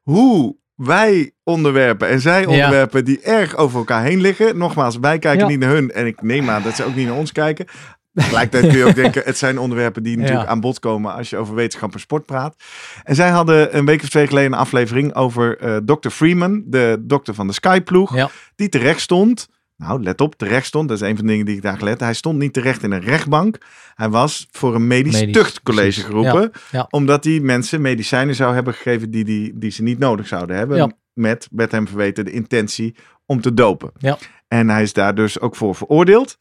[0.02, 2.46] hoe wij onderwerpen en zij Ja.
[2.46, 4.58] onderwerpen die erg over elkaar heen liggen.
[4.58, 5.46] Nogmaals, wij kijken Ja.
[5.50, 7.66] niet naar hun en ik neem aan dat ze ook niet naar ons kijken.
[8.14, 10.50] Tegelijkertijd kun je ook denken, het zijn onderwerpen die natuurlijk Ja.
[10.50, 12.54] aan bod komen als je over wetenschap en sport praat.
[13.02, 16.08] En zij hadden een week of twee geleden een aflevering over eh Dr.
[16.08, 19.48] Freeman, de dokter van de Skyploeg, die terecht stond.
[19.80, 20.88] Nou, let op, terecht stond.
[20.88, 22.00] Dat is een van de dingen die ik daar gelet.
[22.00, 23.58] Hij stond niet terecht in een rechtbank.
[23.94, 26.04] Hij was voor een medisch, Medisch, tuchtcollege precies.
[26.04, 26.50] geroepen.
[26.52, 26.86] Ja, ja.
[26.90, 30.76] Omdat hij mensen medicijnen zou hebben gegeven die, die, die ze niet nodig zouden hebben.
[30.76, 30.90] Ja.
[31.12, 33.92] Met, met hem verweten de intentie om te dopen.
[33.98, 34.18] Ja.
[34.48, 36.38] En hij is daar dus ook voor veroordeeld.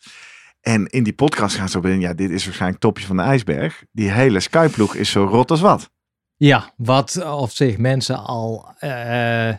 [0.62, 3.24] En in die podcast gaan ze op in, ja, dit is waarschijnlijk topje van de
[3.24, 3.84] ijsberg.
[3.92, 5.90] Die hele Skyploeg is zo rot als wat.
[6.36, 9.54] Ja, wat of zich mensen al eh,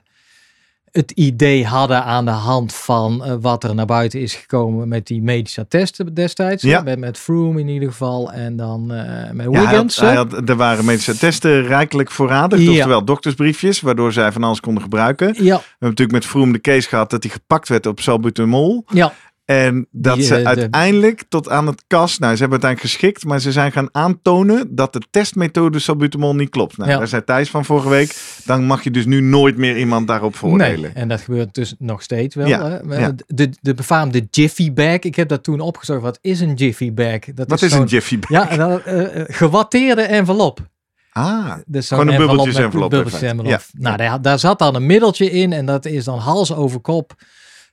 [0.92, 5.06] het idee hadden aan de hand van eh, wat er naar buiten is gekomen met
[5.06, 6.62] die medische testen destijds.
[6.62, 6.82] Ja.
[6.82, 9.96] Met, met Froome in ieder geval en dan eh, met Ja, hij Wiggins.
[9.96, 10.14] had, hè?
[10.14, 12.60] hij had, er waren medische testen rijkelijk voorradig.
[12.60, 12.70] Ja.
[12.70, 15.26] Oftewel doktersbriefjes, waardoor zij van alles konden gebruiken.
[15.32, 18.84] We ja, hebben natuurlijk met Vroom de case gehad dat hij gepakt werd op salbutamol.
[18.88, 19.12] ja,
[19.50, 23.24] En dat Die, ze de- uiteindelijk tot aan het kas, nou ze hebben uiteindelijk geschikt,
[23.24, 26.76] maar ze zijn gaan aantonen dat de testmethode salbutamol niet klopt.
[26.76, 26.98] Nou, Ja.
[26.98, 30.36] daar zei Thijs van vorige week, dan mag je dus nu nooit meer iemand daarop
[30.36, 30.80] voordelen.
[30.80, 30.90] nee.
[30.92, 32.46] En dat gebeurt dus nog steeds wel.
[32.46, 32.98] Ja, Hè?
[32.98, 33.12] ja.
[33.26, 34.98] De, de befaamde Jiffy bag.
[34.98, 36.00] Ik heb dat toen opgezocht.
[36.02, 37.18] Wat is een Jiffy bag?
[37.34, 38.30] Dat Wat is zo'n- een Jiffy bag?
[38.30, 40.68] Ja, en dan, eh, gewatteerde envelop.
[41.12, 43.42] Ah, Dus Gewoon een bubbeltjes envelop, bubbeltjes in feite.
[43.48, 43.60] envelop.
[43.72, 46.80] Ja, Nou, daar, daar zat dan een middeltje in en dat is dan hals over
[46.80, 47.12] kop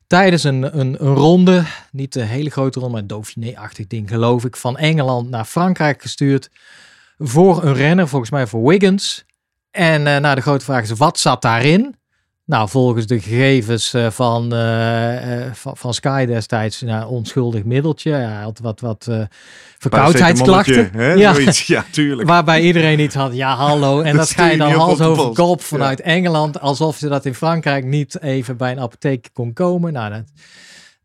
[0.08, 4.46] tijdens een, een, een ronde, niet een hele grote ronde, maar een Dauphiné-achtig ding geloof
[4.46, 6.50] ik, van Engeland naar Frankrijk gestuurd
[7.18, 9.26] voor een renner, volgens mij voor Wiggins.
[9.72, 11.96] En eh nou, de grote vraag is, wat zat daarin?
[12.48, 18.12] Nou, volgens de gegevens eh, van, eh, eh, van, van Sky destijds, nou, onschuldig middeltje.
[18.12, 19.22] Hij had wat, wat eh,
[19.78, 20.92] verkoudheidsklachten.
[21.18, 21.34] Ja.
[21.34, 22.28] Zoiets, ja, tuurlijk.
[22.28, 24.02] Waarbij iedereen iets had, ja hallo.
[24.02, 26.60] En Dat dat ga je dan hals over kop vanuit Engeland.
[26.60, 29.94] Alsof ze dat in Frankrijk niet even bij een apotheek kon komen.
[29.94, 30.24] Nou, dat,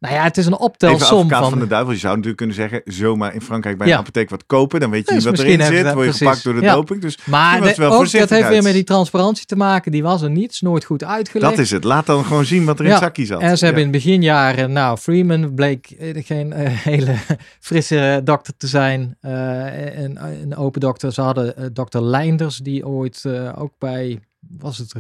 [0.02, 1.50] nou ja, het is een optelsom van...
[1.50, 1.92] van de duivel.
[1.92, 3.92] Je zou natuurlijk kunnen zeggen, zomaar in Frankrijk bij Ja.
[3.92, 4.80] een apotheek wat kopen.
[4.80, 5.94] Dan weet je Dus niet wat misschien erin zit.
[5.94, 6.74] Word je gepakt door de Ja.
[6.74, 7.00] doping.
[7.00, 9.92] Dus maar de- wel ook, dat heeft weer met die transparantie te maken.
[9.92, 10.50] Die was er niet.
[10.50, 11.50] Is nooit goed uitgelegd.
[11.50, 11.84] dat is het.
[11.84, 13.40] Laat dan gewoon zien wat er in het zakje zat.
[13.40, 17.14] En ze hebben in het beginjaren, nou, Freeman bleek eh, geen eh, hele
[17.60, 19.16] frisse dokter te zijn.
[19.20, 21.12] eh, en een open dokter.
[21.12, 23.24] Ze hadden dokter Leinders, die ooit
[23.58, 24.20] ook bij,
[24.58, 24.92] was het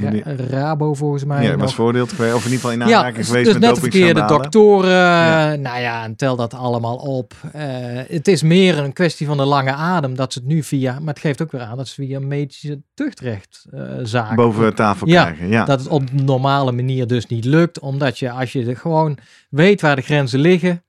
[0.00, 0.34] Ra-.
[0.48, 1.44] Rabo volgens mij?
[1.44, 1.60] Ja, nog.
[1.60, 2.34] was voordeeld geweest.
[2.34, 4.90] Of in ieder geval in Ja, aanraking geweest dus met net de verkeerde doktoren.
[4.90, 5.54] Ja.
[5.54, 7.34] Nou ja, en tel dat allemaal op.
[7.52, 7.62] Eh,
[8.08, 11.14] het is meer een kwestie van de lange adem dat ze het nu via, maar
[11.14, 15.24] het geeft ook weer aan dat ze via medische tuchtrecht eh zaken Boven tafel Ja,
[15.24, 15.48] krijgen.
[15.48, 15.64] Ja.
[15.64, 17.78] dat het op normale manier dus niet lukt.
[17.78, 19.18] Omdat je, als je er gewoon
[19.50, 20.82] weet waar de grenzen liggen.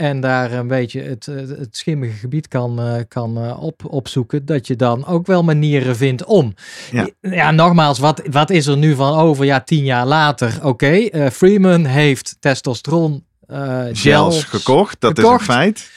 [0.00, 4.46] En daar een beetje het, eh, het schimmige gebied kan, eh, kan eh, op, opzoeken.
[4.46, 6.54] Dat je dan ook wel manieren vindt om.
[6.90, 7.08] Ja.
[7.20, 9.44] Ja, nogmaals, wat, wat is er nu van over?
[9.44, 10.58] Ja, tien jaar later.
[10.62, 15.40] Oké, Freeman heeft testosteron Gels gels gekocht, dat gekocht.
[15.40, 15.90] is een feit.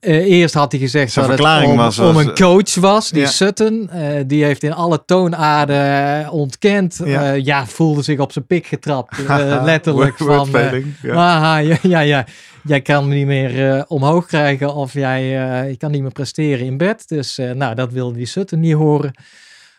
[0.00, 3.28] eerst had hij gezegd Zijn dat het om, was om een coach was, die Ja.
[3.28, 3.90] Sutton.
[4.26, 7.00] die heeft in alle toonaarden ontkend.
[7.04, 7.22] Ja.
[7.22, 9.18] Ja, ja voelde zich op zijn pik getrapt.
[9.62, 10.82] letterlijk Word- van...
[11.02, 11.14] ja.
[11.14, 12.24] Haha, ja, ja, ja,
[12.66, 16.12] jij kan me niet meer eh, omhoog krijgen of jij eh, je kan niet meer
[16.12, 17.08] presteren in bed.
[17.08, 19.12] Dus eh, nou, dat wilde die Sutton niet horen.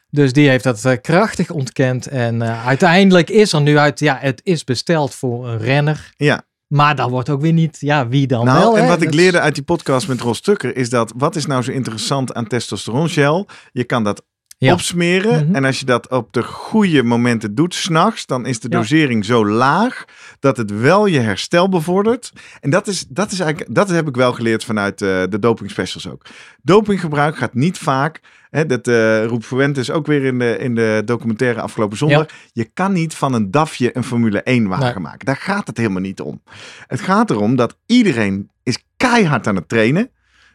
[0.10, 2.08] Dus die heeft dat eh, krachtig ontkend.
[2.08, 6.12] En eh, uiteindelijk is er nu uit, ja, het is besteld voor een renner.
[6.17, 6.45] Ja.
[6.67, 8.78] Maar dan wordt ook weer niet, ja, wie dan Nou, wel.
[8.78, 8.89] en hè?
[8.89, 11.71] wat ik leerde uit die podcast met Ros Tukker is dat, wat is nou zo
[11.71, 13.47] interessant aan testosterongel?
[13.71, 14.23] Je kan dat
[14.60, 14.74] Ja.
[14.74, 15.56] opsmeren Mhm.
[15.56, 18.78] en als je dat op de goede momenten doet, s'nachts, dan is de Ja.
[18.78, 20.06] dosering zo laag
[20.39, 22.32] dat het wel je herstel bevordert.
[22.60, 25.70] En dat is, dat is eigenlijk, dat heb ik wel geleerd vanuit eh, de doping
[25.72, 26.26] specials ook.
[26.62, 31.02] Dopinggebruik gaat niet vaak, hè, dat eh roept Fuentes ook weer in de, in de
[31.06, 32.26] documentaire afgelopen zondag.
[32.54, 35.04] Je kan niet van een DAFje een Formule 1 wagen Nee.
[35.04, 35.26] maken.
[35.26, 36.41] Daar gaat het helemaal niet om.
[36.88, 40.10] Het gaat erom dat iedereen is keihard aan het trainen.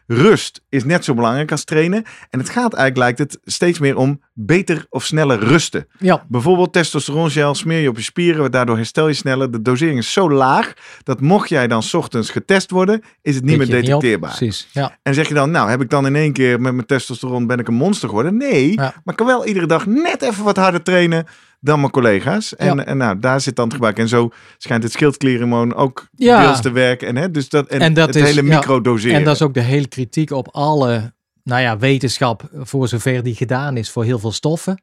[0.07, 2.03] Rust is net zo belangrijk als trainen.
[2.29, 5.87] En het gaat eigenlijk, lijkt het, steeds meer om beter of sneller rusten.
[5.99, 9.51] Ja, Bijvoorbeeld testosterongel smeer je op je spieren, daardoor herstel je sneller.
[9.51, 13.43] De dosering is zo laag dat mocht jij dan 's ochtends getest worden, is het
[13.43, 14.35] niet meer niet detecteerbaar.
[14.35, 14.97] Precies, ja.
[15.03, 17.59] En zeg je dan, nou heb ik dan in één keer met mijn testosteron ben
[17.59, 18.37] ik een monster geworden?
[18.37, 18.75] Nee, Ja.
[18.81, 21.25] maar ik kan wel iedere dag net even wat harder trainen
[21.63, 22.55] dan mijn collega's.
[22.55, 22.85] En, Ja.
[22.85, 23.97] en nou, daar zit dan het gebruik.
[23.99, 26.41] En zo schijnt het schildklierenhormoon ook Ja.
[26.45, 27.07] deels te werken.
[27.07, 29.17] En, hè, dus dat, en, En dat het is- hele microdoseren.
[29.17, 33.35] En dat is ook de hele kritiek op alle, nou ja, wetenschap, voor zover die
[33.35, 34.81] gedaan is voor heel veel stoffen.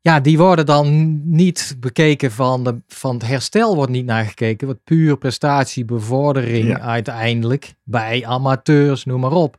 [0.00, 4.66] Ja, die worden dan niet bekeken van, de, van het herstel wordt niet naar gekeken.
[4.66, 6.80] Wat puur prestatiebevordering Ja.
[6.80, 9.56] uiteindelijk bij amateurs, noem maar op.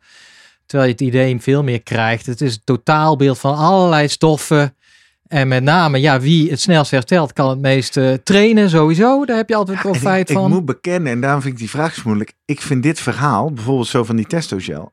[0.66, 2.26] Terwijl je het idee veel meer krijgt.
[2.26, 4.76] Het is het totaalbeeld van allerlei stoffen.
[5.30, 9.26] En met name, ja, wie het snelst herstelt, kan het meest eh, trainen sowieso.
[9.26, 10.46] Daar heb je altijd Ja, profijt ik, van.
[10.46, 12.34] ik moet bekennen, en daarom vind ik die vraag zo moeilijk.
[12.46, 14.92] Ik vind dit verhaal, bijvoorbeeld zo van die testogel.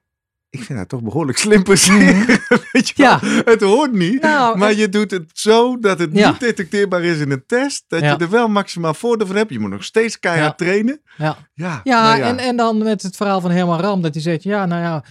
[0.51, 2.27] Ik vind dat toch behoorlijk slim presteren.
[2.73, 3.07] Weet je wel?
[3.07, 3.21] Ja.
[3.45, 4.23] Het hoort niet.
[4.23, 6.31] Nou, maar je doet het zo dat het Ja.
[6.31, 7.85] niet detecteerbaar is in een test.
[7.89, 8.11] Dat Ja.
[8.11, 9.51] je er wel maximaal voordeel van hebt.
[9.53, 11.01] Je moet nog steeds keihard trainen.
[11.17, 11.37] ja.
[11.55, 14.43] Ja, Ja, nou En, en dan met het verhaal van Herman Ram, dat hij zegt,
[14.43, 15.05] ja, nou ja,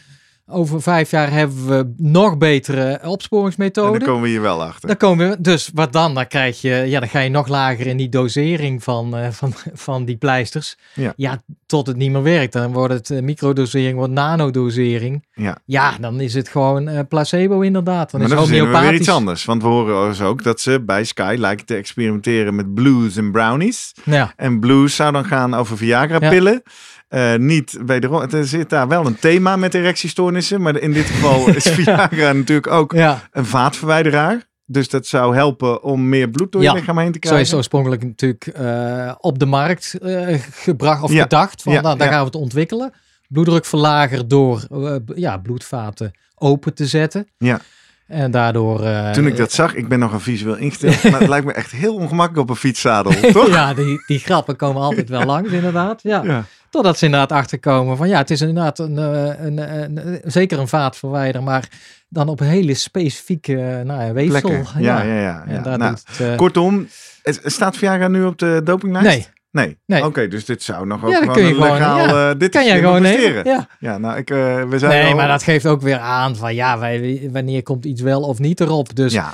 [0.47, 4.01] over vijf jaar hebben we nog betere En dan opsporingsmethoden.
[4.01, 4.88] komen we hier wel achter.
[4.88, 6.13] Dan komen we, dus wat dan?
[6.13, 9.53] Dan krijg je, ja, dan ga je nog lager in die dosering van, eh, van,
[9.73, 10.77] van die pleisters.
[11.15, 11.43] Ja.
[11.76, 12.54] Tot het niet meer werkt.
[12.54, 15.26] Dan wordt het eh, microdosering, wordt nanodosering.
[15.34, 15.58] Ja.
[15.66, 18.12] Ja, dan is het gewoon eh, placebo inderdaad.
[18.12, 19.46] Dan maar is we weer iets anders.
[19.46, 23.32] Want we horen dus ook dat ze bij Sky lijken te experimenteren met blues en
[23.32, 23.94] brownies.
[24.04, 26.62] Ja, En blues zou dan gaan over Viagra-pillen.
[27.08, 30.62] Eh, niet wederom, er zit daar wel een thema met erectiestoornissen.
[30.62, 33.28] Maar in dit geval is Viagra natuurlijk ook ja.
[33.32, 34.44] een vaatverwijderaar.
[34.67, 37.41] Dus dat zou helpen om meer bloed door je Ja, lichaam heen te Zo krijgen.
[37.41, 41.21] is het oorspronkelijk natuurlijk eh, op de markt eh, gebracht of Ja.
[41.21, 41.62] gedacht.
[41.62, 42.93] Van, Ja, nou, daar gaan we het ontwikkelen.
[43.30, 47.28] Bloeddrukverlager door eh, ja, bloedvaten open te zetten.
[47.38, 47.60] Ja.
[48.08, 48.84] En daardoor...
[49.12, 51.71] Toen ik dat zag, ik ben nog een visueel ingesteld, maar het lijkt me echt
[51.71, 53.47] heel ongemakkelijk op een fietszadel, toch?
[53.47, 56.01] ja, die, die grappen komen altijd wel langs inderdaad.
[56.04, 56.45] Ja.
[56.69, 60.67] Totdat ze inderdaad achterkomen van ja, het is inderdaad een, een, een, een- zeker een
[60.67, 61.69] vaatverwijder, maar
[62.15, 64.49] dan op hele specifieke eh, nou ja, weefsel.
[64.49, 64.82] Plekken.
[64.84, 65.62] Ja, ja, ja.
[65.63, 66.88] Nou, doet het, eh, kortom,
[67.23, 69.08] het, staat Viagra nu op de dopinglijst?
[69.08, 69.78] nee, Nee.
[69.86, 70.06] Nee.
[70.06, 72.08] Oké, dus dit zou nog ook Ja, gewoon een legaal...
[72.08, 73.45] ja, eh, dit kan jij gewoon nemen.
[73.45, 73.67] Ja.
[73.80, 76.56] Ja, nou, ik, eh, we zijn Nee, al- maar dat geeft ook weer aan van
[76.56, 78.95] ja, wij, wanneer komt iets wel of niet erop.
[78.95, 79.34] Dus, Ja,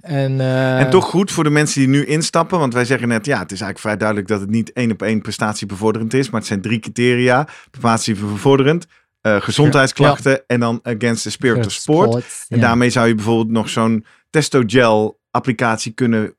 [0.00, 2.58] en, eh, en toch goed voor de mensen die nu instappen.
[2.58, 5.02] Want wij zeggen net, ja, het is eigenlijk vrij duidelijk dat het niet één op
[5.02, 6.30] één prestatiebevorderend is.
[6.30, 7.46] Maar het zijn drie criteria.
[7.70, 8.86] Prestatiebevorderend,
[9.22, 12.14] eh, gezondheidsklachten en dan against the spirit of sport.
[12.48, 12.62] En ja.
[12.62, 16.34] daarmee zou je bijvoorbeeld nog zo'n testogel applicatie kunnen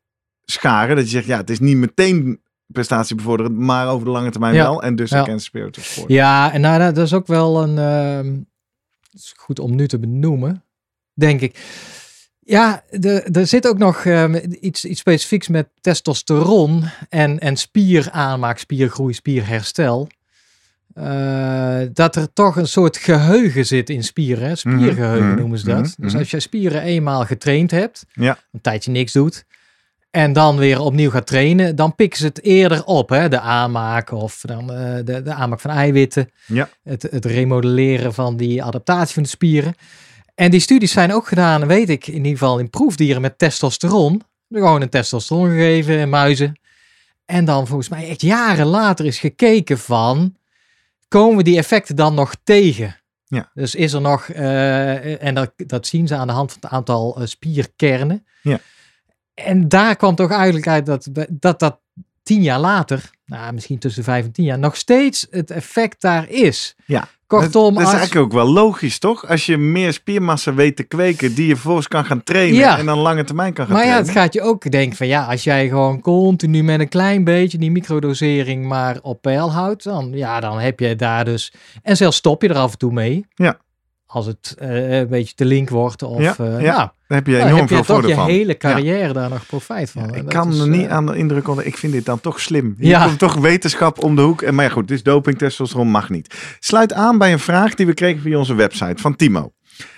[0.46, 0.96] scharen.
[0.96, 4.64] Dat je zegt, ja, het is niet meteen prestatiebevorderend, maar over de lange termijn Ja.
[4.64, 4.84] wel.
[4.84, 6.10] En dus against the spirit of sport.
[6.10, 7.78] Ja, en nou, dat is ook wel een.
[7.78, 8.36] ehm,
[9.12, 10.64] is goed om nu te benoemen,
[11.14, 11.58] denk ik.
[12.40, 18.58] Ja, de, er zit ook nog ehm, iets, iets specifieks met testosteron en, en spieraanmaak,
[18.58, 20.08] spiergroei, spierherstel.
[20.94, 24.48] Eh, dat er toch een soort geheugen zit in spieren.
[24.48, 24.56] Hè?
[24.56, 25.76] Spiergeheugen Mhm, noemen ze dat.
[25.76, 26.18] mhm, Dus mhm.
[26.18, 28.38] als je spieren eenmaal getraind hebt, Ja.
[28.52, 29.46] een tijdje niks doet,
[30.12, 33.10] en dan weer opnieuw gaat trainen, dan pikken ze het eerder op.
[33.10, 33.30] Hè?
[33.30, 36.30] De aanmaak of dan, eh, de, de aanmaak van eiwitten.
[36.46, 36.70] Ja.
[36.84, 39.76] Het, het remodelleren van die adaptatie van de spieren.
[40.36, 44.22] En die studies zijn ook gedaan, weet ik, in ieder geval in proefdieren met testosteron.
[44.50, 46.60] Gewoon een testosteron gegeven in muizen.
[47.26, 50.36] En dan volgens mij echt jaren later is gekeken van,
[51.14, 52.96] komen we die effecten dan nog tegen?
[53.26, 53.52] Ja.
[53.54, 56.72] Dus is er nog, eh, en dat, dat zien ze aan de hand van het
[56.72, 58.26] aantal eh, spierkernen.
[58.42, 58.60] Ja.
[59.34, 61.80] En daar kwam toch eigenlijk uit dat dat, dat
[62.24, 66.30] tien jaar later, nou, misschien tussen vijf en tien jaar, nog steeds het effect daar
[66.30, 66.76] is.
[66.86, 67.08] Ja.
[67.40, 69.28] Kortom, dat, is als- eigenlijk ook wel logisch, toch?
[69.28, 72.78] Als je meer spiermassa weet te kweken, die je vervolgens kan gaan trainen Ja.
[72.78, 74.24] en dan lange termijn kan gaan maar ja, het trainen.
[74.24, 77.72] gaat je ook denken van ja, als jij gewoon continu met een klein beetje die
[77.72, 81.54] microdosering maar op peil houdt, dan, ja, dan heb je daar dus.
[81.84, 83.26] En zelfs stop je er af en toe mee.
[83.36, 83.58] Ja.
[84.06, 86.04] Als het eh, een beetje te link wordt.
[86.04, 88.10] Of, Ja, eh, ja, nou, Daar heb je dan enorm heb je veel toch voordeel
[88.10, 88.30] je van.
[88.30, 90.10] hele carrière daar nog profijt van.
[90.12, 91.66] Ja, ik kan is, er niet eh, aan de indruk onder.
[91.66, 92.76] Ik vind dit dan toch slim.
[92.80, 93.06] Hier Ja.
[93.06, 94.42] komt toch wetenschap om de hoek.
[94.42, 96.36] En maar ja, goed, dus doping, testosteron mag niet.
[96.60, 99.52] Sluit aan bij een vraag die we kregen via onze website van Timo.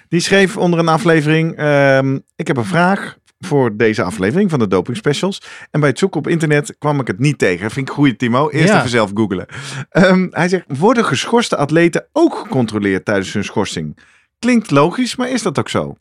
[0.08, 4.68] Die schreef onder een aflevering: ehm, Ik heb een vraag voor deze aflevering van de
[4.68, 5.42] doping specials.
[5.72, 7.72] En bij het zoeken op internet kwam ik het niet tegen.
[7.72, 8.50] Vind ik goed, Timo.
[8.50, 8.78] Eerst Ja.
[8.78, 9.46] even zelf googlen.
[9.90, 13.98] Ehm, hij zegt: Worden geschorste atleten ook gecontroleerd tijdens hun schorsing?
[14.40, 15.96] Klinkt logisch, maar is dat ook zo?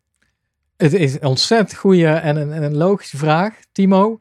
[0.77, 4.19] Het is een ontzettend goede en een, en een logische vraag, Timo.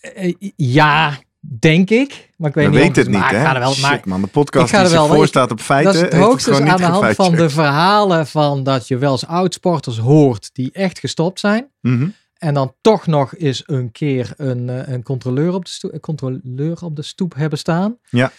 [0.00, 2.30] Eh, ja, denk ik.
[2.36, 3.44] Maar ik weet We niet weten het niet, maar ik hè?
[3.44, 4.20] ga er wel, maar Shit, man.
[4.20, 5.92] De podcast ik ga er wel- voor ik- staat op feiten.
[5.92, 8.98] dat is het hoogste gewoon aan niet de hand van de verhalen van dat je
[8.98, 11.70] wel eens oudsporters hoort die echt gestopt zijn.
[11.80, 12.08] Mhm.
[12.36, 16.00] En dan toch nog eens een keer een, eh, een, controleur, op de stoep, een
[16.00, 17.96] controleur op de stoep hebben staan.
[18.10, 18.32] Ja.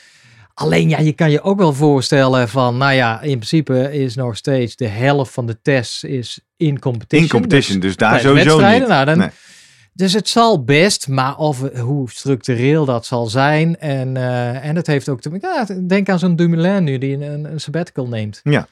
[0.60, 4.38] Alleen ja, je kan je ook wel voorstellen van, nou ja, in principe is nog
[4.38, 7.24] steeds de helft van de tests is in competition.
[7.24, 8.88] In competition, dus daar tijdens sowieso niet.
[8.88, 9.30] Nou, dan, Nee.
[9.94, 13.80] Dus het zal best, maar of, hoe structureel dat zal zijn.
[13.80, 17.52] En, eh, en het heeft ook te ja, denk aan zo'n Dumoulin nu, die een,
[17.52, 18.40] een sabbatical neemt.
[18.44, 18.68] Ja.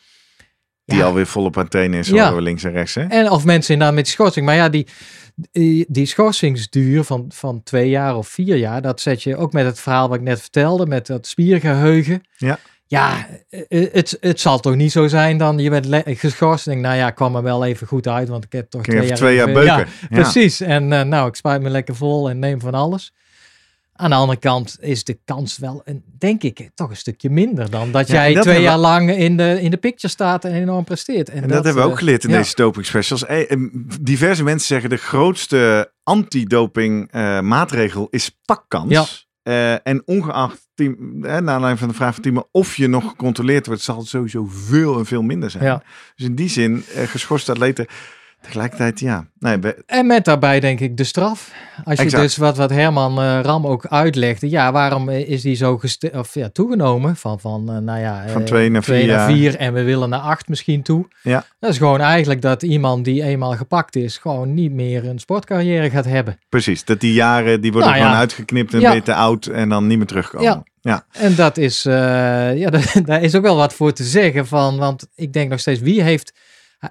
[0.86, 1.06] Die Ja.
[1.06, 2.32] alweer volop aan het trainen is, Ja.
[2.36, 2.96] links en rechts.
[2.96, 3.04] Hè?
[3.04, 4.46] En of mensen inderdaad met die schorsing.
[4.46, 4.88] Maar ja, die,
[5.36, 9.66] die, die schorsingsduur van, van twee jaar of vier jaar, dat zet je ook met
[9.66, 12.24] het verhaal wat ik net vertelde, met dat spiergeheugen.
[12.38, 12.60] Ja.
[12.88, 16.86] Ja, eh, het, het zal toch niet zo zijn dan je bent geschorst en denk,
[16.86, 19.36] nou ja, kwam er wel even goed uit, want ik heb toch twee jaar, twee
[19.36, 19.78] jaar beuken.
[19.78, 20.62] Ja, Precies.
[20.62, 23.14] En eh, nou, ik spuit me lekker vol en neem van alles.
[23.98, 27.70] Aan de andere kant is de kans wel, een, denk ik, toch een stukje minder
[27.70, 30.52] dan dat Ja, jij dat twee jaar lang in de, in de picture staat en
[30.52, 31.30] enorm presteert.
[31.30, 32.38] En, En dat, hebben we ook eh, geleerd in ja.
[32.38, 33.26] deze doping specials.
[33.26, 33.60] Eh, eh,
[34.02, 39.28] diverse mensen zeggen de grootste antidoping maatregel is pakkans.
[39.44, 39.80] Ja.
[39.84, 43.66] En ongeacht, team, eh, naar aanleiding van de vraag van Timo, of je nog gecontroleerd
[43.66, 45.82] wordt, zal het sowieso veel en veel minder zijn.
[46.16, 47.88] Dus in die zin, eh, geschorste atleten,
[48.46, 49.26] tegelijkertijd, ja.
[49.40, 51.52] Nee, we- En met daarbij denk ik de straf.
[51.84, 52.24] Als je Exact.
[52.24, 54.50] dus wat, wat Herman eh, Ram ook uitlegde.
[54.50, 55.80] Ja, waarom eh, is die zo
[56.14, 57.16] of, ja, toegenomen?
[57.16, 59.38] Van, van eh, nou ja, Van twee naar twee vier naar jaar.
[59.38, 61.08] vier en we willen naar acht misschien toe.
[61.22, 61.46] Ja.
[61.60, 65.90] Dat is gewoon eigenlijk dat iemand die eenmaal gepakt is, gewoon niet meer een sportcarrière
[65.90, 66.40] gaat hebben.
[66.50, 66.84] precies.
[66.86, 68.06] Dat die jaren, die worden Nou ja.
[68.08, 69.02] gewoon uitgeknipt en Ja.
[69.02, 70.46] te oud en dan niet meer terugkomen.
[70.48, 70.64] Ja.
[70.82, 71.06] ja.
[71.12, 71.84] En dat is,
[72.64, 72.70] ja,
[73.06, 76.02] daar is ook wel wat voor te zeggen van, want ik denk nog steeds, wie
[76.02, 76.34] heeft,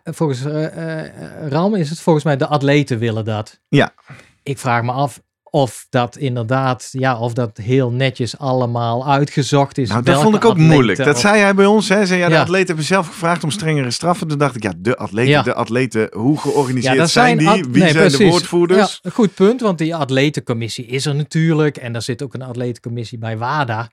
[0.05, 3.61] volgens eh, eh, Ram is het volgens mij de atleten willen dat.
[3.69, 3.95] Ja.
[4.43, 9.89] Ik vraag me af of dat inderdaad, ja, of dat heel netjes allemaal uitgezocht is.
[9.89, 10.99] Nou, dat vond ik ook atleten moeilijk.
[10.99, 11.89] Dat of- zei hij bij ons.
[11.89, 12.07] Hè.
[12.07, 12.41] Zei, ja, de Ja.
[12.41, 14.29] atleten hebben zelf gevraagd om strengere straffen.
[14.29, 15.43] Toen dacht ik, ja, de atleten, Ja.
[15.43, 17.49] de atleten, hoe georganiseerd zijn die?
[17.49, 19.01] Wie nee, zijn de woordvoerders?
[19.13, 21.77] Goed punt, want die atletencommissie is er natuurlijk.
[21.77, 23.91] En er zit ook een atletencommissie bij WADA.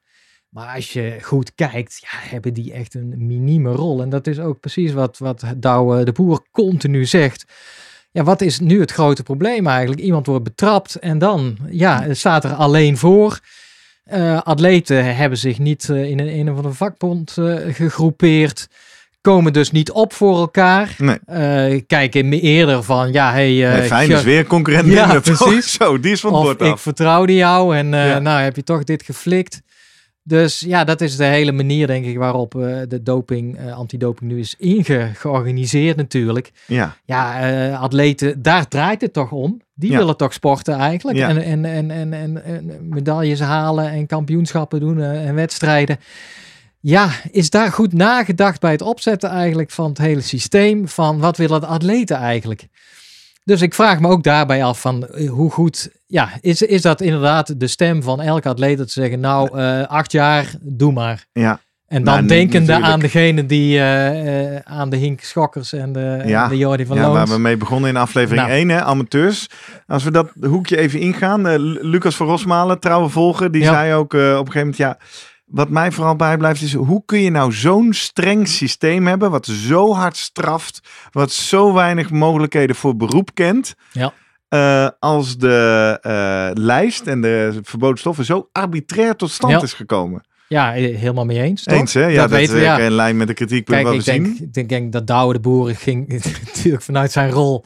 [0.51, 4.01] Maar als je goed kijkt, ja, hebben die echt een minieme rol.
[4.01, 7.45] En dat is ook precies wat, wat Douwe de Boer continu zegt.
[8.11, 10.01] Ja, wat is nu het grote probleem eigenlijk?
[10.01, 13.39] Iemand wordt betrapt en dan ja, het staat er alleen voor.
[14.03, 18.67] Eh, atleten hebben zich niet eh, in een, een of andere vakbond eh, gegroepeerd.
[19.21, 20.95] Komen dus niet op voor elkaar.
[20.97, 21.81] Nee.
[21.81, 25.71] Kijken eerder van, ja, hey, Nee, fijn, dus weer concurrent Ja, precies.
[25.79, 26.81] Zo, die is van het bord ik af.
[26.81, 28.19] vertrouwde jou en Ja.
[28.19, 29.61] nou heb je toch dit geflikt.
[30.23, 34.31] Dus ja, dat is de hele manier, denk ik, waarop eh, de doping, eh, antidoping
[34.31, 36.51] nu is inge georganiseerd natuurlijk.
[36.67, 39.62] Ja, Ja, eh, atleten, daar draait het toch om.
[39.73, 39.97] Die Ja.
[39.97, 41.17] willen toch sporten eigenlijk.
[41.17, 41.29] Ja.
[41.29, 45.97] En, en, en, en, en, en medailles halen en kampioenschappen doen en wedstrijden.
[46.79, 51.38] Ja, is daar goed nagedacht bij het opzetten eigenlijk van het hele systeem van wat
[51.38, 52.67] willen de atleten eigenlijk?
[53.43, 57.01] Dus ik vraag me ook daarbij af van eh, hoe goed, ja, is, is dat
[57.01, 61.25] inderdaad de stem van elke atleet dat ze zeggen, nou, eh, acht jaar, doe maar.
[61.32, 61.60] ja.
[61.88, 62.93] En Nou, dan niet denkende natuurlijk.
[62.93, 66.43] aan degene die, eh, aan de Hink Schokkers en de, Ja.
[66.43, 68.60] en de Jordi van ja waar we mee begonnen in aflevering Nou.
[68.60, 69.47] 1, hè, amateurs.
[69.88, 71.56] Als we dat hoekje even ingaan.
[71.58, 73.71] Lu- Lucas van Rosmalen, trouwe volger, die Ja.
[73.73, 74.97] zei ook op een gegeven moment, ja,
[75.51, 79.93] wat mij vooral bijblijft is, hoe kun je nou zo'n streng systeem hebben, wat zo
[79.93, 80.79] hard straft,
[81.11, 84.13] wat zo weinig mogelijkheden voor beroep kent, Ja.
[84.47, 89.61] eh, als de eh, lijst en de verboden stoffen zo arbitrair tot stand Ja.
[89.61, 90.23] is gekomen.
[90.47, 91.63] Ja, helemaal mee eens.
[91.63, 91.77] Toch?
[91.77, 92.05] Eens hè?
[92.05, 92.77] Ja, dat, weten we, is ja.
[92.79, 94.45] in lijn met de kritiekpunt Kijk, wat we ik denk, zien.
[94.47, 96.07] ik denk, denk dat Douwe de Boeren ging
[96.55, 97.65] natuurlijk vanuit zijn rol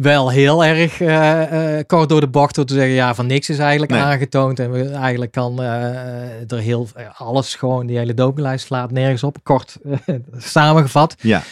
[0.00, 3.48] wel heel erg eh, eh, kort door de bocht door te zeggen, ja, van niks
[3.48, 4.00] is eigenlijk Nee.
[4.00, 9.22] aangetoond en we, eigenlijk kan eh, er heel alles gewoon, die hele dopinglijst slaat nergens
[9.22, 9.76] op, kort
[10.36, 11.14] samengevat.
[11.20, 11.42] Ja.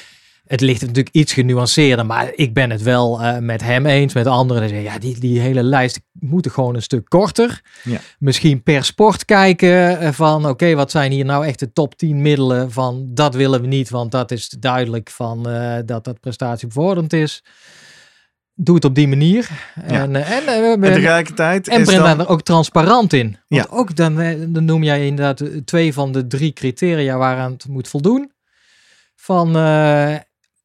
[0.46, 4.62] Het ligt natuurlijk iets genuanceerder, maar ik ben het wel met hem eens, met anderen.
[4.62, 7.60] Die zeggen, ja, die, die hele lijst moet gewoon een stuk korter.
[7.82, 8.00] Ja.
[8.18, 12.72] Misschien per sport kijken van, oké, wat zijn hier nou echt de top 10 middelen
[12.72, 15.42] van, dat willen we niet, want dat is duidelijk van
[15.86, 17.42] dat dat prestatiebevorderend is.
[18.58, 19.48] Doe het op die manier.
[19.74, 22.18] En, eh, en, eh, En ben- tegelijkertijd en breng dan...
[22.18, 23.36] daar ook transparant in.
[23.48, 23.76] Want Ja.
[23.76, 27.88] ook dan, eh, dan noem jij inderdaad twee van de drie criteria waaraan het moet
[27.88, 28.32] voldoen.
[29.16, 29.50] Van,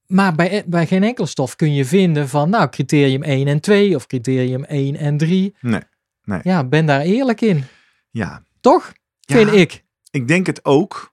[0.06, 3.96] maar bij, bij geen enkel stof kun je vinden van, nou, criterium 1 en 2
[3.96, 5.56] of criterium 1 en 3.
[5.62, 5.82] Nee,
[6.24, 6.40] nee.
[6.44, 7.64] Ja, ben daar eerlijk in.
[8.12, 8.92] Ja, Toch?
[9.20, 9.36] Ja.
[9.36, 9.84] Vind ik.
[10.12, 11.11] ik denk het ook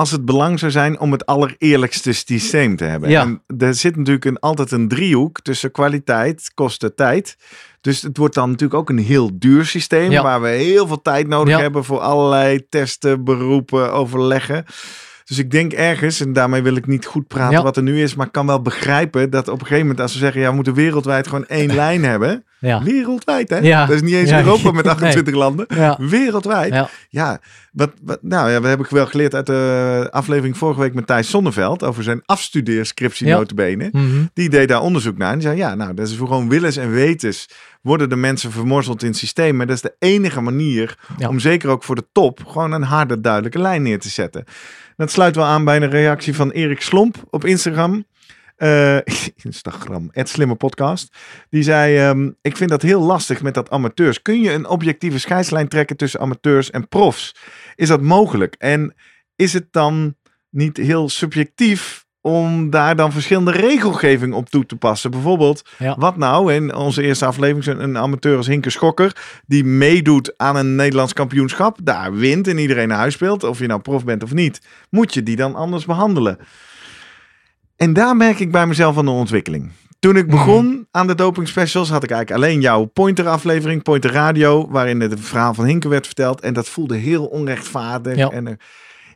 [0.00, 3.10] als het belang zou zijn om het allereerlijkste systeem te hebben.
[3.10, 3.22] Ja.
[3.22, 7.36] En er zit natuurlijk een, altijd een driehoek tussen kwaliteit, kosten, tijd.
[7.80, 10.22] Dus het wordt dan natuurlijk ook een heel duur systeem Ja.
[10.22, 11.60] waar we heel veel tijd nodig Ja.
[11.60, 14.64] hebben voor allerlei testen, beroepen, overleggen.
[15.26, 17.62] Dus ik denk ergens, en daarmee wil ik niet goed praten Ja.
[17.62, 20.12] wat er nu is, maar ik kan wel begrijpen dat op een gegeven moment als
[20.12, 22.44] we zeggen, ja, we moeten wereldwijd gewoon één lijn hebben.
[22.58, 22.82] Ja.
[22.82, 23.56] Wereldwijd, hè?
[23.58, 23.86] Ja.
[23.86, 24.30] Dat is niet eens.
[24.30, 24.92] Europa met Nee.
[24.94, 25.66] 28 landen.
[25.98, 26.88] Wereldwijd.
[27.08, 27.40] Ja.
[27.72, 31.30] Wat, wat, nou ja, we hebben wel geleerd uit de aflevering vorige week met Thijs
[31.30, 33.36] Zonneveld over zijn afstudeerscriptie Ja.
[33.36, 33.88] notabene.
[33.92, 34.04] Mhm.
[34.34, 36.76] Die deed daar onderzoek naar en die zei, ja, nou, dat is voor gewoon willens
[36.76, 37.48] en wetens
[37.82, 39.56] worden de mensen vermorzeld in het systeem.
[39.56, 43.20] Maar dat is de enige manier om zeker ook voor de top gewoon een harde,
[43.20, 44.44] duidelijke lijn neer te zetten.
[44.96, 48.06] Dat sluit wel aan bij een reactie van Erik Slomp op Instagram.
[48.56, 48.98] Eh,
[49.44, 51.16] Instagram, het slimme podcast.
[51.50, 54.22] Die zei, ehm, ik vind dat heel lastig met dat amateurs.
[54.22, 57.34] Kun je een objectieve scheidslijn trekken tussen amateurs en profs?
[57.74, 58.54] Is dat mogelijk?
[58.58, 58.94] En
[59.36, 60.16] is het dan
[60.50, 65.10] niet heel subjectief om daar dan verschillende regelgeving op toe te passen?
[65.10, 65.96] Bijvoorbeeld, Ja.
[65.98, 70.56] wat nou in onze eerste aflevering, een- een amateur als Hinke Schokker, die meedoet aan
[70.56, 74.22] een Nederlands kampioenschap, daar wint en iedereen naar huis speelt, of je nou prof bent
[74.22, 74.60] of niet,
[74.90, 76.38] moet je die dan anders behandelen?
[77.76, 79.70] En daar merk ik bij mezelf aan de ontwikkeling.
[79.98, 84.12] Toen ik begon aan de doping specials, had ik eigenlijk alleen jouw Pointer aflevering, Pointer
[84.12, 86.40] Radio, waarin het verhaal van Hinke werd verteld.
[86.40, 88.16] En dat voelde heel onrechtvaardig.
[88.16, 88.28] Ja.
[88.30, 88.58] En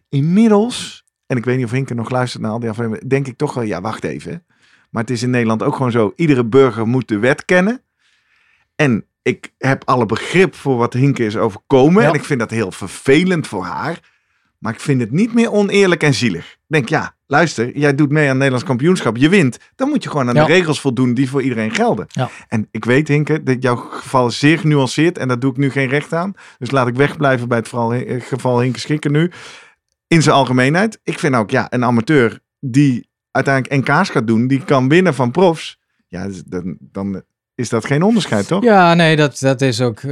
[0.08, 3.36] inmiddels, en ik weet niet of Hinke nog luistert naar al die afleveringen, denk ik
[3.36, 4.44] toch wel, ja, wacht even.
[4.90, 7.82] Maar het is in Nederland ook gewoon zo, iedere burger moet de wet kennen.
[8.76, 12.02] En ik heb alle begrip voor wat Hinke is overkomen.
[12.02, 12.08] Ja.
[12.08, 14.00] En ik vind dat heel vervelend voor haar.
[14.58, 16.44] Maar ik vind het niet meer oneerlijk en zielig.
[16.52, 19.16] Ik denk, ja, luister, jij doet mee aan het Nederlands kampioenschap.
[19.16, 19.58] Je wint.
[19.76, 20.44] Dan moet je gewoon aan Ja.
[20.44, 22.06] de regels voldoen die voor iedereen gelden.
[22.08, 22.30] Ja.
[22.48, 25.18] En ik weet, Hinke, dat jouw geval is zeer genuanceerd.
[25.18, 26.32] En daar doe ik nu geen recht aan.
[26.58, 29.30] Dus laat ik wegblijven bij het vooral, eh, geval Hinke Schikker nu.
[30.10, 30.98] In zijn algemeenheid.
[31.02, 34.46] Ik vind ook, ja, een amateur die uiteindelijk NK's gaat doen.
[34.46, 35.78] Die kan winnen van profs.
[36.08, 37.22] Ja, dus dan, dan
[37.54, 38.62] is dat geen onderscheid, toch?
[38.64, 39.98] Ja, nee, dat, dat is ook.
[39.98, 40.10] eh, we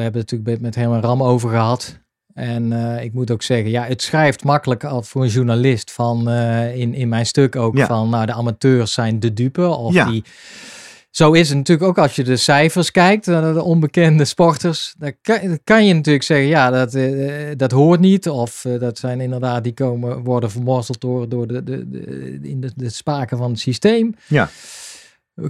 [0.00, 1.98] hebben het natuurlijk met Herman Ram over gehad.
[2.34, 6.28] En eh, ik moet ook zeggen, ja, het schrijft makkelijk al voor een journalist van
[6.30, 7.86] eh, in, in mijn stuk ook Ja.
[7.86, 9.66] van, nou, de amateurs zijn de dupe.
[9.68, 10.04] Of Ja.
[10.10, 10.24] die.
[11.12, 14.94] Zo is het natuurlijk ook als je de cijfers kijkt, naar de onbekende sporters.
[14.98, 18.28] Dan kan, dan kan je natuurlijk zeggen, ja, dat, eh, dat hoort niet.
[18.28, 22.60] Of eh, dat zijn inderdaad, die komen, worden vermorzeld door, door de, de, de, in
[22.60, 24.14] de, de spaken van het systeem.
[24.26, 24.50] Ja.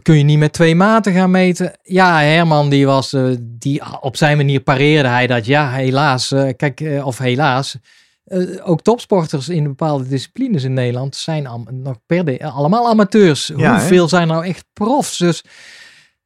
[0.03, 1.73] Kun je niet met twee maten gaan meten?
[1.83, 5.47] Ja, Herman die was, eh, die op zijn manier pareerde hij dat.
[5.47, 7.77] Ja, helaas, eh, kijk, eh, of helaas.
[8.25, 13.47] Eh, ook topsporters in bepaalde disciplines in Nederland zijn am- nog per de, allemaal amateurs.
[13.57, 13.79] Ja, hè?
[13.79, 15.19] Hoeveel zijn nou echt profs?
[15.19, 15.45] Dus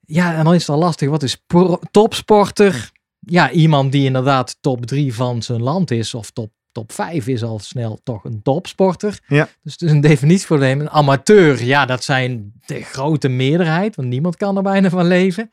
[0.01, 1.09] ja, en dan is het al lastig.
[1.09, 2.91] Wat is pro- topsporter?
[3.21, 7.43] Ja, iemand die inderdaad top drie van zijn land is of top, top vijf is
[7.43, 9.19] al snel toch een topsporter.
[9.27, 9.49] Ja.
[9.63, 10.81] Dus het is een definitieprobleem.
[10.81, 15.51] Een amateur, ja, dat zijn de grote meerderheid, want niemand kan er bijna van leven.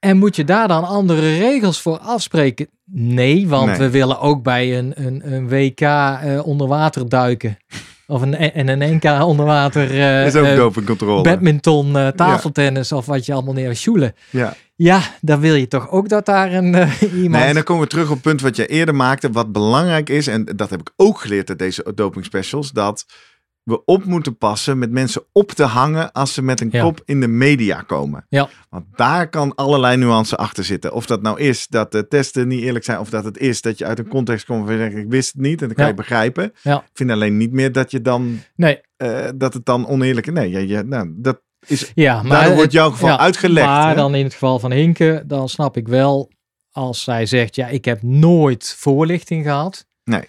[0.00, 2.68] En moet je daar dan andere regels voor afspreken?
[2.84, 3.78] Nee, want Nee.
[3.78, 7.58] we willen ook bij een, een, een WK eh, onder water duiken.
[8.06, 11.22] Of een, en een NK onder water eh, is ook eh, dopingcontrole.
[11.22, 14.14] badminton, eh, tafeltennis of wat je allemaal neer sjoelen.
[14.30, 14.54] ja.
[14.76, 17.30] Ja, dan wil je toch ook dat daar een eh, iemand...
[17.30, 19.30] Nee, en dan komen we terug op het punt wat je eerder maakte.
[19.30, 23.06] Wat belangrijk is, en dat heb ik ook geleerd uit deze doping specials, dat
[23.62, 26.82] we op moeten passen met mensen op te hangen als ze met een Ja.
[26.82, 28.26] kop in de media komen.
[28.28, 28.48] Ja.
[28.70, 30.92] Want daar kan allerlei nuance achter zitten.
[30.92, 33.78] Of dat nou is dat de testen niet eerlijk zijn, of dat het is dat
[33.78, 35.90] je uit een context komt van ik wist het niet en dan kan Ja.
[35.90, 36.44] je begrijpen.
[36.62, 40.32] Ik vind alleen niet meer dat je dan Nee, eh, dat het dan oneerlijk is.
[40.32, 41.92] Nee, je, je, nou, dat is.
[41.94, 42.30] ja, maar...
[42.30, 43.66] Daardoor wordt het- jouw geval uitgelegd.
[43.66, 43.94] Maar hè?
[43.94, 46.30] dan in het geval van Hinke, dan snap ik wel
[46.70, 49.86] als zij zegt, ja, ik heb nooit voorlichting gehad.
[50.04, 50.24] Nee.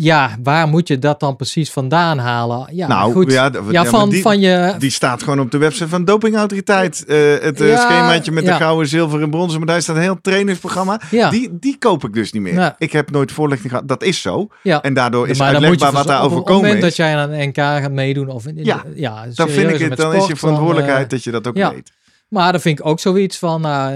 [0.00, 2.68] Ja, waar moet je dat dan precies vandaan halen?
[2.72, 3.32] Ja, nou, goed.
[3.32, 4.74] ja, maar van, die, van je...
[4.78, 7.04] Die staat gewoon op de website van dopingautoriteit.
[7.04, 10.20] Eh, het eh, Ja, schemaatje met de gouden, zilveren en bronzen medaille staat een heel
[10.20, 11.00] trainingsprogramma.
[11.30, 12.74] Die, die koop ik dus niet meer.
[12.78, 13.88] Ik heb nooit voorlichting gehad.
[13.88, 14.48] Dat is zo.
[14.62, 16.96] En daardoor is maar uitlegbaar wat daar vers- op, op het overkomen moment is.
[16.96, 19.96] dat jij aan een NK gaat meedoen of in, Ja, ja dan vind ik het,
[19.96, 21.92] dan is je verantwoordelijkheid eh, dat je dat ook weet.
[22.28, 23.94] Maar dan vind ik ook zoiets van, nou,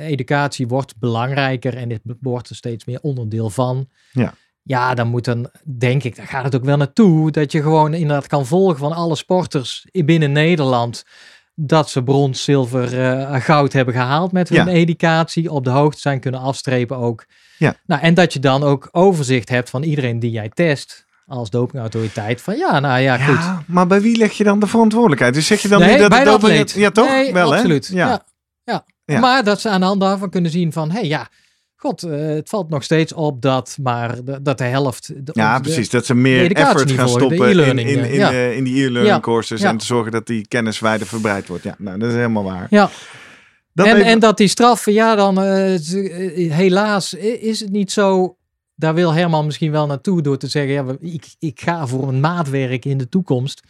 [0.00, 3.88] educatie wordt belangrijker en dit wordt er steeds meer onderdeel van.
[4.12, 4.34] Ja.
[4.68, 7.94] Ja, dan moet dan, denk ik, daar gaat het ook wel naartoe, dat je gewoon
[7.94, 11.04] inderdaad kan volgen van alle sporters binnen Nederland,
[11.54, 14.66] dat ze brons, zilver, eh, goud hebben gehaald met hun Ja.
[14.66, 17.26] educatie, op de hoogte zijn kunnen afstrepen ook.
[17.58, 17.74] Ja.
[17.86, 22.40] Nou, en dat je dan ook overzicht hebt van iedereen die jij test als dopingautoriteit,
[22.42, 23.34] van ja, nou ja, goed.
[23.34, 25.34] Ja, maar bij wie leg je dan de verantwoordelijkheid?
[25.34, 26.72] Dus zeg je dan nee, niet dat bij de doping...
[26.72, 27.08] Ja, toch?
[27.08, 27.56] Nee, wel, hè?
[27.56, 27.86] absoluut.
[27.86, 28.08] Ja.
[28.08, 28.24] Ja.
[28.64, 28.84] Ja.
[29.04, 29.20] Ja.
[29.20, 31.28] Maar dat ze aan de hand daarvan kunnen zien van, hé hey, ja,
[31.86, 35.12] god, eh, het valt nog steeds op dat maar de, dat de helft...
[35.26, 35.90] De, Ja, de- precies.
[35.90, 38.30] Dat ze meer effort gaan de stoppen in, in, eh, in, ja.
[38.30, 39.20] eh, in die e-learning Ja.
[39.20, 39.60] courses.
[39.60, 39.68] Ja.
[39.68, 41.64] En te zorgen dat die kennis wijder verbreid wordt.
[41.64, 42.66] Ja, nou, dat is helemaal waar.
[42.70, 42.90] Ja,
[43.72, 48.36] Dat en, even- en dat die straffen, ja, dan eh, helaas is het niet zo...
[48.74, 52.20] Daar wil Herman misschien wel naartoe door te zeggen, ja, ik, ik ga voor een
[52.20, 53.62] maatwerk in de toekomst.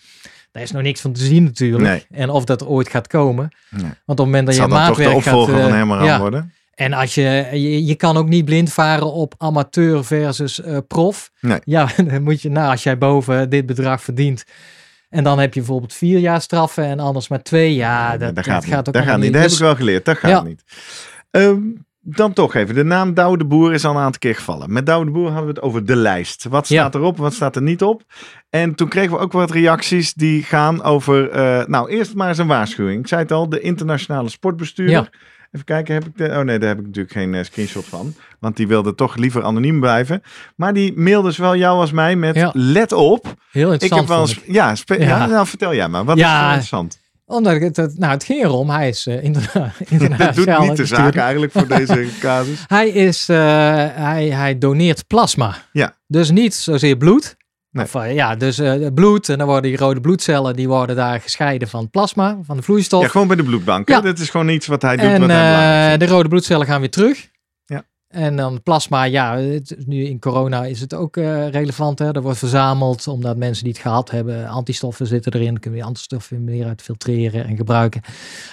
[0.52, 1.84] Daar is nog niks van te zien natuurlijk.
[1.84, 2.06] Nee.
[2.10, 3.48] En of dat ooit gaat komen.
[3.70, 3.82] Nee.
[3.82, 5.16] Want op het moment dat zal je toch de maatwerk gaat...
[5.16, 6.52] opvolger van eh, Herman ja, worden?
[6.76, 11.30] En als je, je, je kan ook niet blind varen op amateur versus eh, prof.
[11.40, 11.58] Nee.
[11.64, 14.44] Ja, dan moet je, nou, als jij boven dit bedrag verdient.
[15.08, 18.10] En dan heb je bijvoorbeeld vier jaar straffen en anders maar twee jaar.
[18.10, 19.32] Dat, dat dat gaat, gaat ook Dat gaat niet.
[19.32, 20.04] Dat heb ik wel geleerd.
[20.04, 20.42] Dat gaat Ja.
[20.42, 20.62] niet.
[21.30, 21.58] Ehm,
[22.00, 22.74] dan toch even.
[22.74, 24.72] De naam Douwe de Boer is al een aantal keer gevallen.
[24.72, 26.44] Met Douwe de Boer hadden we het over de lijst.
[26.48, 26.80] Wat Ja.
[26.80, 28.02] staat erop, wat staat er niet op?
[28.50, 31.30] En toen kregen we ook wat reacties die gaan over...
[31.30, 33.00] eh, nou, eerst maar eens een waarschuwing.
[33.00, 34.94] Ik zei het al, de internationale sportbestuurder.
[35.12, 35.18] Ja.
[35.56, 36.24] Even kijken, heb ik de...
[36.28, 38.14] Oh nee, daar heb ik natuurlijk geen eh, screenshot van.
[38.38, 40.22] Want die wilde toch liever anoniem blijven.
[40.56, 42.34] Maar die mailde zowel jou als mij met...
[42.34, 42.50] Ja.
[42.52, 44.00] Let op, Heel ik interessant.
[44.00, 44.36] heb wel eens...
[44.36, 44.42] ik.
[44.54, 45.06] Ja, spe- ja.
[45.06, 45.26] Ja.
[45.26, 46.04] nou vertel jij maar.
[46.04, 46.38] Wat Ja.
[46.38, 46.98] is interessant?
[47.24, 50.76] Omdat het, het- nou, het ging erom, hij is uh, interna Dat internationaal doet niet
[50.76, 52.64] de zaak eigenlijk voor deze casus.
[52.66, 53.36] Hij, is, eh,
[53.94, 55.54] hij, hij doneert plasma.
[55.72, 55.94] Ja.
[56.06, 57.36] Dus niet zozeer bloed.
[57.76, 57.84] Nee.
[57.84, 59.28] Of, eh, ja, dus eh, bloed.
[59.28, 63.02] En dan worden die rode bloedcellen, die worden daar gescheiden van plasma, van de vloeistof.
[63.02, 63.88] Ja, gewoon bij de bloedbank.
[63.88, 64.00] Ja.
[64.00, 65.04] Dat is gewoon iets wat hij doet.
[65.04, 67.28] En wat hij belangrijk eh, de rode bloedcellen gaan weer terug.
[67.64, 67.84] Ja.
[68.08, 71.98] En dan plasma, ja, het, nu in corona is het ook relevant.
[71.98, 72.12] Hè?
[72.12, 76.44] Er wordt verzameld omdat mensen die het gehad hebben, antistoffen zitten erin, kunnen we antistoffen
[76.44, 78.00] meer uit filtreren en gebruiken.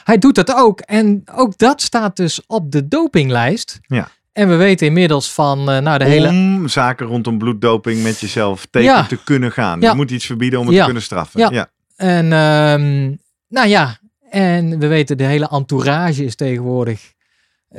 [0.03, 0.79] Hij doet dat ook.
[0.79, 3.79] En ook dat staat dus op de dopinglijst.
[3.87, 4.09] Ja.
[4.33, 6.27] En we weten inmiddels van, eh, nou de hele...
[6.27, 9.05] Om zaken rondom bloeddoping met jezelf tegen Ja.
[9.05, 9.79] te kunnen gaan.
[9.81, 9.89] Ja.
[9.89, 10.79] Je moet iets verbieden om het Ja.
[10.79, 11.39] te kunnen straffen.
[11.39, 11.49] Ja.
[11.51, 11.69] Ja.
[11.95, 13.15] En ehm,
[13.49, 13.97] nou ja,
[14.29, 17.13] en we weten de hele entourage is tegenwoordig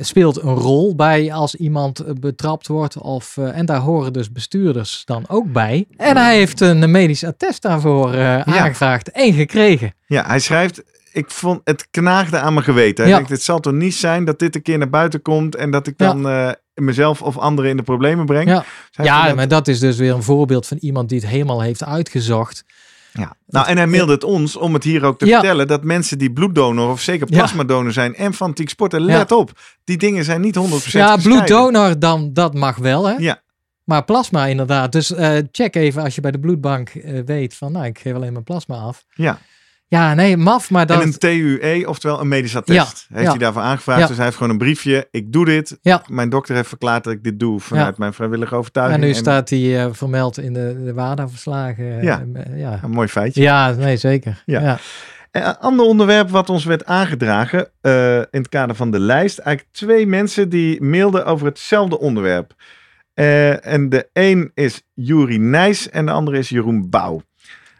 [0.00, 2.98] speelt een rol bij als iemand eh, betrapt wordt.
[2.98, 5.86] Of, eh, en daar horen dus bestuurders dan ook bij.
[5.96, 9.94] En hij heeft een medisch attest daarvoor eh, aangevraagd en gekregen.
[10.06, 10.82] Ja, hij schrijft...
[11.14, 13.04] ik vond het knaagde aan mijn geweten.
[13.04, 13.16] Ik Ja.
[13.16, 15.86] denk, het zal toch niet zijn dat dit een keer naar buiten komt en dat
[15.86, 16.06] ik Ja.
[16.06, 18.48] dan eh, mezelf of anderen in de problemen breng.
[18.48, 18.64] Ja.
[18.90, 21.60] Zij Ja, dat- maar dat is dus weer een voorbeeld van iemand die het helemaal
[21.62, 22.64] heeft uitgezocht.
[23.12, 23.36] ja.
[23.46, 25.32] Nou, en hij mailde het ons om het hier ook te Ja.
[25.38, 29.52] vertellen dat mensen die bloeddonor of zeker plasmadonor zijn en fanatiek sporten, let op.
[29.84, 33.14] Die dingen zijn niet 100% Ja, bloeddonor, dan, dat mag wel, hè?
[33.18, 33.42] Ja.
[33.84, 34.92] Maar plasma inderdaad.
[34.92, 38.14] Dus eh, check even als je bij de bloedbank eh, weet van, nou, ik geef
[38.14, 39.04] alleen mijn plasma af.
[39.14, 39.38] Ja.
[39.94, 41.00] Ja, nee, maf, maar dat...
[41.00, 43.06] En een TUE, oftewel een medisch attest.
[43.08, 43.30] Ja, Heeft ja.
[43.30, 44.00] hij daarvoor aangevraagd.
[44.00, 44.06] Ja.
[44.06, 45.08] Dus hij heeft gewoon een briefje.
[45.10, 45.78] Ik doe dit.
[46.06, 49.00] Mijn dokter heeft verklaard dat ik dit doe vanuit mijn vrijwillige overtuiging.
[49.00, 52.02] en nu En- staat hij eh, vermeld in de, de WADA-verslagen.
[52.02, 52.24] Ja.
[52.34, 52.80] Eh, ja.
[52.82, 53.42] Een mooi feitje.
[53.42, 54.42] ja, nee, zeker.
[54.46, 54.78] Ja.
[55.30, 59.38] En Een ander onderwerp wat ons werd aangedragen eh, in het kader van de lijst.
[59.38, 62.54] Eigenlijk twee mensen die mailden over hetzelfde onderwerp.
[63.14, 67.22] Eh, en de een is Juri Nijs en de andere is Jeroen Bouw.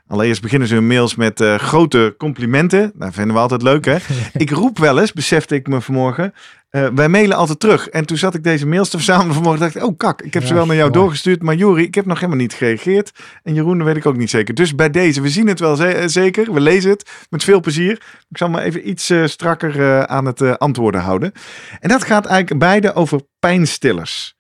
[0.07, 2.93] Allereerst beginnen ze hun mails met eh, grote complimenten.
[2.95, 3.97] Dat vinden we altijd leuk, hè?
[4.45, 6.35] ik roep wel eens, besefte ik me vanmorgen.
[6.71, 7.89] eh, wij mailen altijd terug.
[7.89, 9.61] En toen zat ik deze mails te verzamelen vanmorgen.
[9.61, 11.01] dacht ik, oh kak, ik heb ze wel naar jou mooi.
[11.03, 11.43] doorgestuurd.
[11.43, 13.13] Maar Juri, ik heb nog helemaal niet gereageerd.
[13.43, 14.55] En Jeroen, dat weet ik ook niet zeker.
[14.55, 16.53] Dus bij deze, we zien het wel eh, zeker.
[16.53, 17.93] We lezen het met veel plezier.
[18.31, 21.33] Ik zal me even iets strakker aan het antwoorden houden.
[21.81, 24.35] En dat gaat eigenlijk beide over pijnstillers.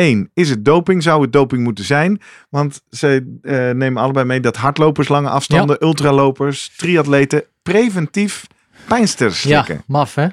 [0.00, 1.02] Eén, is het doping?
[1.02, 2.20] Zou het doping moeten zijn?
[2.48, 8.46] Want ze eh, nemen allebei mee dat hardlopers, lange afstanden, ultralopers, triatleten preventief
[8.88, 9.84] pijnstillers ja, slikken.
[9.86, 10.26] maf, hè?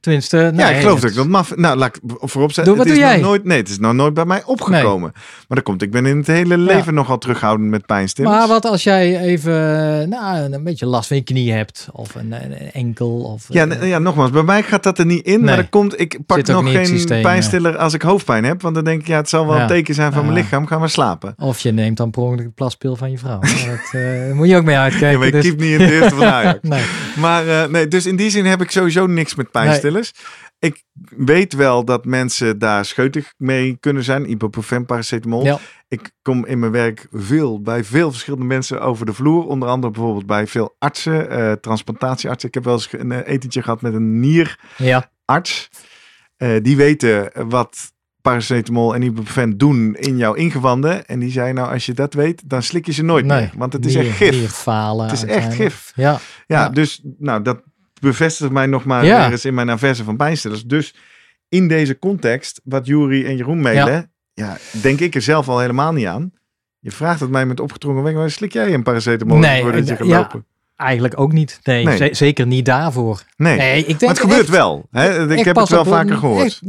[0.00, 1.56] Tenminste, Ja, nee, ik geloof dat ik dat maf.
[1.56, 2.64] Nou, laat ik voorop zetten.
[2.64, 3.22] Doe, wat het is doe nog jij?
[3.28, 5.10] Nooit, nee, het is nog nooit bij mij opgekomen.
[5.14, 5.82] Maar dat komt.
[5.82, 8.36] Ik ben in het hele leven nogal terughoudend met pijnstillers.
[8.36, 9.52] Maar wat als jij even
[10.08, 11.88] nou, een beetje last van je knie hebt?
[11.92, 13.20] Of een, een enkel?
[13.20, 15.44] Of, Ja, eh, ja, nogmaals, bij mij gaat dat er niet in.
[15.44, 18.62] Maar dat komt, ik pak nog geen systeem, pijnstiller als ik hoofdpijn heb.
[18.62, 19.62] Want dan denk ik, ja, het zal wel Ja.
[19.62, 20.66] een teken zijn van mijn lichaam.
[20.66, 21.34] Ga maar slapen.
[21.38, 23.40] Of je neemt dan per ongeluk de plaspil van je vrouw.
[23.70, 25.10] Dat eh, moet je ook mee uitkijken.
[25.10, 26.58] Ja, maar ik dus- niet in de eerste van Ajax.
[26.62, 26.82] nee.
[27.16, 29.85] Maar eh, nee, dus in die zin heb ik sowieso niks met pijnstillers.
[30.58, 30.84] Ik
[31.16, 34.30] weet wel dat mensen daar scheutig mee kunnen zijn.
[34.30, 35.44] Ibuprofen, paracetamol.
[35.44, 35.58] Ja.
[35.88, 39.46] Ik kom in mijn werk veel bij veel verschillende mensen over de vloer.
[39.46, 42.48] Onder andere bijvoorbeeld bij veel artsen, eh, transplantatieartsen.
[42.48, 44.56] Ik heb wel eens een eh, etentje gehad met een nierarts.
[44.76, 45.10] Ja,
[46.36, 51.06] Eh, die weten wat paracetamol en ibuprofen doen in jouw ingewanden.
[51.06, 53.40] En die zei nou, als je dat weet, dan slik je ze nooit nee.
[53.40, 53.50] meer.
[53.56, 54.30] Want het is echt gif.
[54.30, 55.92] nierfalen Het is echt gif.
[55.94, 56.68] Ja, Ja, Ja.
[56.68, 57.62] dus nou, dat
[58.00, 59.22] bevestigt mij nog maar Ja.
[59.22, 60.64] weer eens in mijn averse van pijnstillers.
[60.64, 60.94] Dus
[61.48, 64.56] in deze context, wat Jury en Jeroen mailen, ja.
[64.82, 66.32] denk ik er zelf al helemaal niet aan.
[66.78, 69.92] Je vraagt het mij met opgedrongen wenk, maar slik jij een paracetamol Nee, voordat je
[69.92, 70.18] eh, gaat ja.
[70.18, 70.46] lopen?
[70.76, 71.60] eigenlijk ook niet.
[71.62, 71.96] Nee, Nee.
[71.96, 73.22] ze- zeker niet daarvoor.
[73.36, 74.86] Nee, Nee, ik denk maar het gebeurt echt- wel.
[74.90, 75.32] Hè?
[75.34, 76.44] Ik heb het wel op- vaker gehoord.
[76.44, 76.62] echt,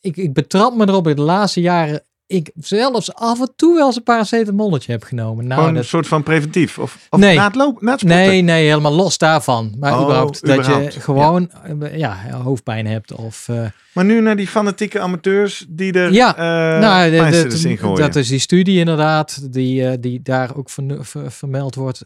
[0.00, 2.02] ik, ik betrap me erop in de laatste jaren.
[2.30, 5.44] Ik zelfs af en toe wel eens een paracetamolletje heb genomen.
[5.46, 6.78] Nou, Gewoon dat, een soort van preventief.
[6.78, 7.36] Of, of Nee.
[7.36, 9.74] na het lopen, na het nee, nee, helemaal los daarvan.
[9.78, 11.50] Maar Oh, überhaupt dat überhaupt, je gewoon
[11.82, 12.16] eh, ja.
[12.42, 13.12] hoofdpijn hebt.
[13.12, 13.62] Of, eh,
[13.92, 17.96] Maar nu naar die fanatieke amateurs die er Ja, eh nou, de- in gooien.
[18.00, 22.02] dat is die studie inderdaad, die, die daar ook ver- ver- vermeld wordt.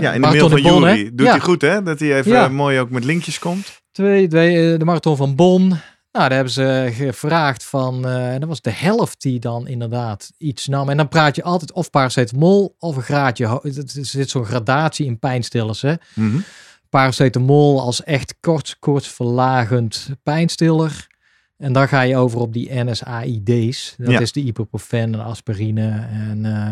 [0.00, 0.80] ja, in de Marathon mail van?
[0.80, 1.10] Jury.
[1.14, 1.32] Doet ja.
[1.32, 1.82] hij goed, hè?
[1.82, 3.80] Dat hij even mooi ook met linkjes komt.
[3.92, 5.74] Twee, twee, de marathon van Bonn.
[6.12, 10.66] Nou, daar hebben ze gevraagd van, eh dat was de helft die dan inderdaad iets
[10.66, 10.88] nam.
[10.88, 13.46] En dan praat je altijd of paracetamol of een graadje.
[13.46, 15.82] Er zit zo'n gradatie in pijnstillers.
[15.82, 15.94] Hè?
[16.14, 16.38] Mhm.
[16.88, 21.06] Paracetamol als echt kort, koortsverlagend pijnstiller.
[21.58, 23.94] En dan ga je over op die NSAID's.
[23.98, 24.20] Dat Ja.
[24.20, 26.70] is de ibuprofen en aspirine en eh,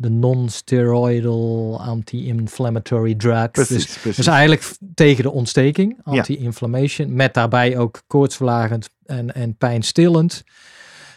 [0.00, 3.50] de non-steroidal anti-inflammatory drugs.
[3.52, 4.16] Precies, Dus precies.
[4.16, 10.44] dus eigenlijk tegen de ontsteking, anti-inflammation, met daarbij ook koortsverlagend en, en pijnstillend.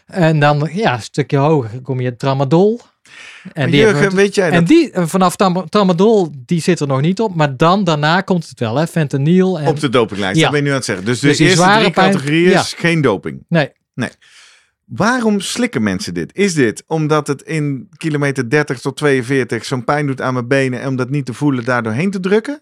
[0.06, 2.80] En dan ja, een stukje hoger kom je tramadol.
[3.54, 6.88] En die, Jurgen, weet jij en dat die eh, vanaf tam- tramadol, die zit er
[6.88, 8.88] nog niet op, maar dan daarna komt het wel, hè?
[8.88, 10.36] Fentanyl en op de dopinglijst?
[10.36, 10.42] Ja.
[10.42, 11.06] Dat ben je nu aan het zeggen.
[11.06, 12.60] Dus de Dus eerste drie pijn- categorieën ja.
[12.60, 13.46] is geen doping.
[13.48, 13.70] nee,
[14.96, 16.36] Waarom slikken mensen dit?
[16.36, 20.82] Is dit omdat het in kilometer 30 tot 42 zo'n pijn doet aan mijn benen
[20.82, 22.62] en om dat niet te voelen daardoor heen te drukken?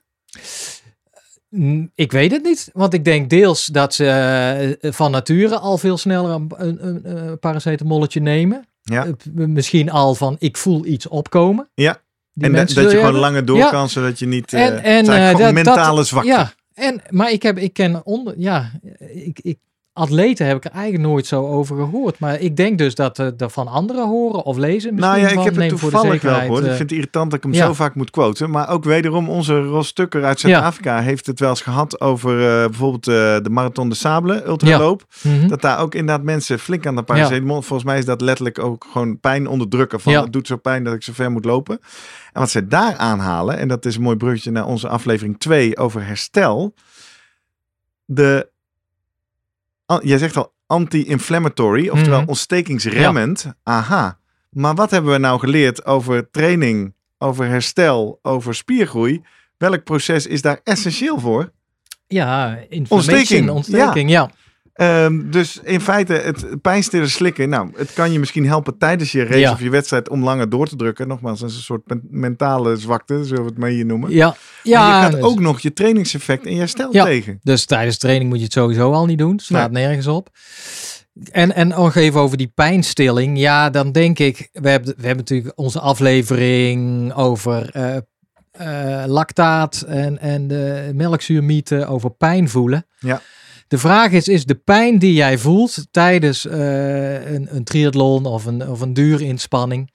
[1.96, 4.06] Ik weet het niet, want ik denk deels dat ze
[4.82, 8.66] eh, van nature al veel sneller een, een, een, paracetamolletje nemen.
[8.82, 9.06] Ja.
[9.06, 9.12] Eh,
[9.46, 11.70] Misschien al van ik voel iets opkomen.
[11.74, 12.02] Ja.
[12.38, 13.70] En dat, je gewoon langer door Ja.
[13.70, 14.54] kan, zodat je niet...
[14.54, 16.30] En, en eh, gewoon dat- mentale zwakte.
[16.30, 19.58] Ja, en, maar ik, heb, ik ken onder, ja, ik, ik,
[19.94, 22.20] atleten heb ik er eigenlijk nooit zo over gehoord.
[22.20, 24.94] Maar ik denk dus dat uh, er van anderen horen of lezen.
[24.94, 26.64] Misschien nou ja, ik heb het toevallig wel gehoord.
[26.64, 27.66] Ik eh, vind het irritant dat ik hem ja.
[27.66, 28.50] zo vaak moet quoten.
[28.50, 32.66] Maar ook wederom, onze Ros Tukker uit Zuid-Afrika heeft het wel eens gehad over eh,
[32.66, 33.14] bijvoorbeeld eh,
[33.44, 35.06] de Marathon de Sable, ultraloop.
[35.22, 35.48] mhm.
[35.48, 37.62] Dat daar ook inderdaad mensen flink aan de paracetamol.
[37.62, 40.00] Volgens mij is dat letterlijk ook gewoon pijn onderdrukken.
[40.00, 41.80] Van het doet zo pijn dat ik zo ver moet lopen.
[42.34, 45.78] En wat ze daar aanhalen, en dat is een mooi bruggetje naar onze aflevering 2
[45.78, 46.74] over herstel.
[48.06, 48.51] De,
[50.04, 52.30] jij zegt al anti-inflammatory, oftewel Mhm.
[52.30, 53.54] ontstekingsremmend.
[53.64, 54.18] Aha.
[54.50, 59.22] Maar wat hebben we nou geleerd over training, over herstel, over spiergroei?
[59.58, 61.52] Welk proces is daar essentieel voor?
[62.08, 63.50] Ja, Ontsteking, ontsteking.
[63.50, 64.32] Ontsteking, ja.
[64.74, 67.50] Ehm, dus in feite, het pijnstiller slikken.
[67.50, 69.52] Nou, het kan je misschien helpen tijdens je race Ja.
[69.52, 71.08] of je wedstrijd om langer door te drukken.
[71.08, 74.10] Nogmaals, dat is een soort men- mentale zwakte, zullen we het maar hier noemen.
[74.12, 74.96] Ja, Ja, ja.
[74.98, 77.04] je gaat dus- ook nog je trainingseffect en je herstel Ja.
[77.06, 77.40] tegen.
[77.44, 79.40] Dus tijdens training moet je het sowieso al niet doen.
[79.40, 80.30] Staat nergens op.
[81.32, 83.40] En, en nog even over die pijnstilling.
[83.40, 87.70] Ja, dan denk ik, we hebben, we hebben natuurlijk onze aflevering over
[88.52, 92.86] eh, lactaat en, en de melkzuurmieten over pijn voelen.
[93.00, 93.22] Ja.
[93.72, 98.46] De vraag is, is de pijn die jij voelt tijdens eh, een, een triathlon of
[98.46, 99.92] een, of een duurinspanning,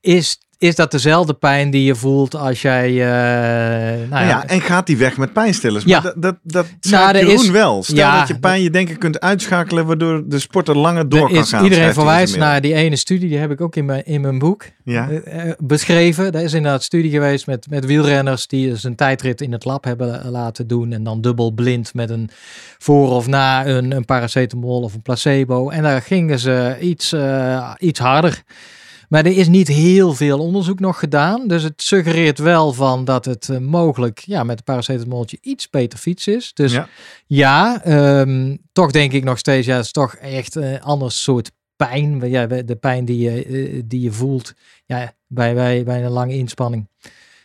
[0.00, 4.46] is, is dat dezelfde pijn die je voelt als jij, eh, nou Nou ja, ja,
[4.46, 5.84] en gaat die weg met pijnstillers?
[5.84, 6.00] Ja.
[6.00, 7.82] Maar dat, dat, dat Nou, Jeroen is- wel.
[7.82, 11.38] Stel ja, dat je pijn je denken kunt uitschakelen, waardoor de sporter langer door kan
[11.38, 11.64] is, gaan.
[11.64, 14.38] iedereen in verwijst naar die ene studie, die heb ik ook in mijn, in mijn
[14.38, 16.32] boek Ja, eh, eh, beschreven.
[16.32, 19.84] Daar is inderdaad studie geweest met, met wielrenners die dus een tijdrit in het lab
[19.84, 20.92] hebben la- laten doen.
[20.92, 22.30] En dan dubbel blind met een
[22.78, 25.68] voor of na een, een paracetamol of een placebo.
[25.70, 27.14] En daar gingen ze iets,
[27.78, 28.42] iets harder.
[29.12, 31.48] Maar er is niet heel veel onderzoek nog gedaan.
[31.48, 35.98] Dus het suggereert wel van dat het eh, mogelijk ja, met een paracetamoltje iets beter
[35.98, 36.52] fiets is.
[36.54, 36.88] Dus Ja.
[37.26, 41.50] ja, ehm, toch denk ik nog steeds, ja, het is toch echt een ander soort
[41.76, 42.30] pijn.
[42.30, 44.54] Ja, de pijn die je, eh, die je voelt
[44.84, 46.88] ja, bij, bij, bij een lange inspanning.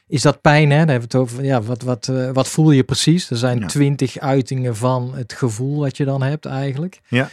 [0.08, 0.78] Is dat pijn, hè?
[0.78, 1.44] Daar hebben we het over.
[1.44, 3.30] Ja, wat, wat, eh, wat voel je precies?
[3.30, 3.68] Er zijn Ja.
[3.68, 7.00] twintig uitingen van het gevoel wat je dan hebt eigenlijk.
[7.08, 7.30] Ja.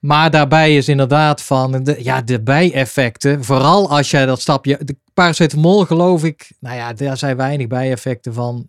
[0.00, 3.44] Maar daarbij is inderdaad van de, ja, de bijeffecten.
[3.44, 4.78] Vooral als jij dat stapje.
[4.84, 6.50] De paracetamol geloof ik.
[6.60, 8.66] Nou ja, daar zijn weinig bijeffecten van.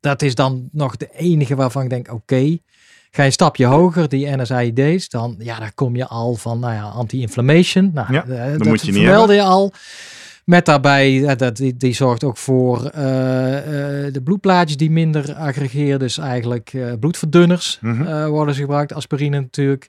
[0.00, 2.58] Dat is dan nog de enige waarvan ik denk: oké.
[3.10, 6.74] Ga je een stapje hoger, die NSAID's, dan ja, daar kom je al van, nou
[6.74, 7.90] ja, anti-inflammation.
[7.94, 9.72] Nou, Ja, eh, dat dat moet je niet je al.
[10.46, 13.56] Met daarbij, eh, dat, die, die zorgt ook voor eh,
[14.06, 15.98] eh, de bloedplaatjes die minder aggregeren.
[15.98, 18.26] Dus eigenlijk eh, bloedverdunners Mhm.
[18.28, 18.92] worden ze gebruikt.
[18.92, 19.88] Aspirine natuurlijk.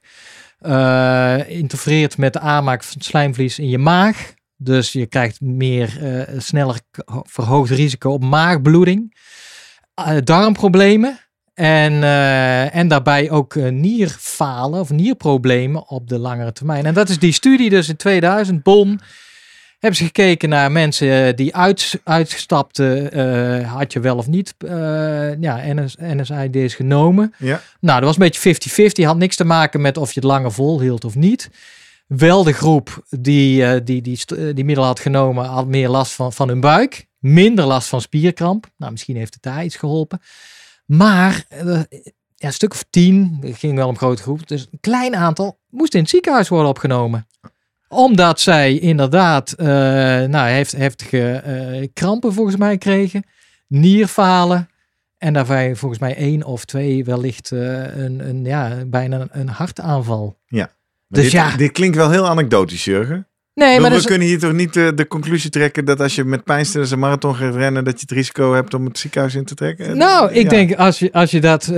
[1.47, 4.33] Interfereert met de aanmaak van slijmvlies in je maag.
[4.55, 5.99] Dus je krijgt meer,
[6.37, 6.79] sneller
[7.23, 9.17] verhoogd risico op maagbloeding.
[10.23, 11.19] Darmproblemen.
[11.53, 12.03] En,
[12.71, 16.85] en daarbij ook nierfalen of nierproblemen op de langere termijn.
[16.85, 18.99] En dat is die studie dus in 2000, Bonn.
[19.79, 24.55] Hebben ze gekeken naar mensen eh, die uit, uitstapten, eh, had je wel of niet
[24.57, 27.33] eh ja, NS, NSAID's genomen.
[27.37, 27.61] ja.
[27.79, 29.05] Nou, dat was een beetje 50-50.
[29.05, 31.49] Had niks te maken met of je het langer volhield of niet.
[32.07, 34.19] Wel de groep die eh, die, die,
[34.53, 37.07] die middel had genomen, had meer last van, van hun buik.
[37.19, 38.67] Minder last van spierkramp.
[38.77, 40.21] Nou, misschien heeft het daar iets geholpen.
[40.85, 41.45] Maar
[42.37, 44.47] ja, een stuk of tien, het ging wel om grote groep.
[44.47, 47.27] Dus een klein aantal moest in het ziekenhuis worden opgenomen.
[47.89, 49.67] Omdat zij inderdaad eh,
[50.23, 53.23] nou, heeft, heftige eh, krampen volgens mij kregen.
[53.67, 54.69] Nierfalen.
[55.17, 60.37] En daarbij volgens mij één of twee wellicht eh, een, een, ja, bijna een, hartaanval.
[60.47, 60.69] Maar
[61.07, 61.55] Dus dit, ja.
[61.55, 63.27] dit klinkt wel heel anekdotisch, Jurgen.
[63.53, 66.91] Nee, maar we kunnen hier toch niet de conclusie trekken dat als je met pijnstillers
[66.91, 69.97] een marathon gaat rennen, dat je het risico hebt om het ziekenhuis in te trekken?
[69.97, 70.49] nou, ik Ja.
[70.49, 71.71] denk als je, als je dat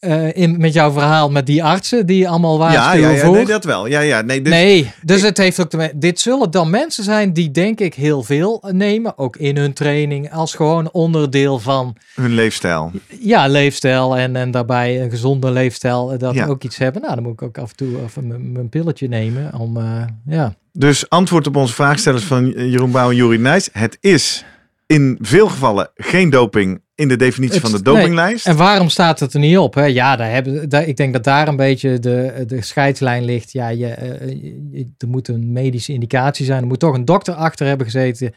[0.00, 3.34] eh, in, met jouw verhaal met die artsen die allemaal Ja, waarschuwen ja, ja voor.
[3.34, 3.86] nee, dat wel.
[3.86, 7.32] Ja, ja, nee, dus, nee, dus het heeft ook te Dit zullen dan mensen zijn
[7.32, 12.30] die denk ik heel veel nemen, ook in hun training, als gewoon onderdeel van hun
[12.34, 12.90] leefstijl.
[13.20, 16.46] ja, leefstijl en, en daarbij een gezonde leefstijl, eh, dat Ja.
[16.46, 17.02] ook iets hebben.
[17.02, 20.02] Nou, dan moet ik ook af en toe even mijn mijn pilletje nemen om, eh,
[20.26, 20.54] ja.
[20.72, 23.68] Dus antwoord op onze vraagstellers van Jeroen Bouw en Juri Nijs.
[23.72, 24.44] Het is
[24.86, 27.94] in veel gevallen geen doping in de definitie Het- van de nee.
[27.94, 28.46] dopinglijst.
[28.46, 29.74] En waarom staat het er niet op?
[29.74, 29.84] Hè?
[29.84, 33.52] Ja, daar hebben, daar, ik denk dat daar een beetje de, de scheidslijn ligt.
[33.52, 34.28] Ja, je, eh,
[34.72, 36.60] je- er moet een medische indicatie zijn.
[36.60, 38.34] Er moet toch een dokter achter hebben gezeten.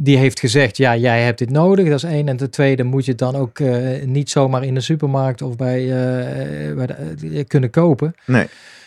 [0.00, 1.86] Die heeft gezegd, ja, jij hebt dit nodig.
[1.88, 2.28] Dat is één.
[2.28, 5.56] En ten tweede moet je het dan ook eh, niet zomaar in de supermarkt of
[5.56, 5.86] bij,
[6.76, 6.94] bij de,
[7.34, 8.14] eh, kunnen kopen.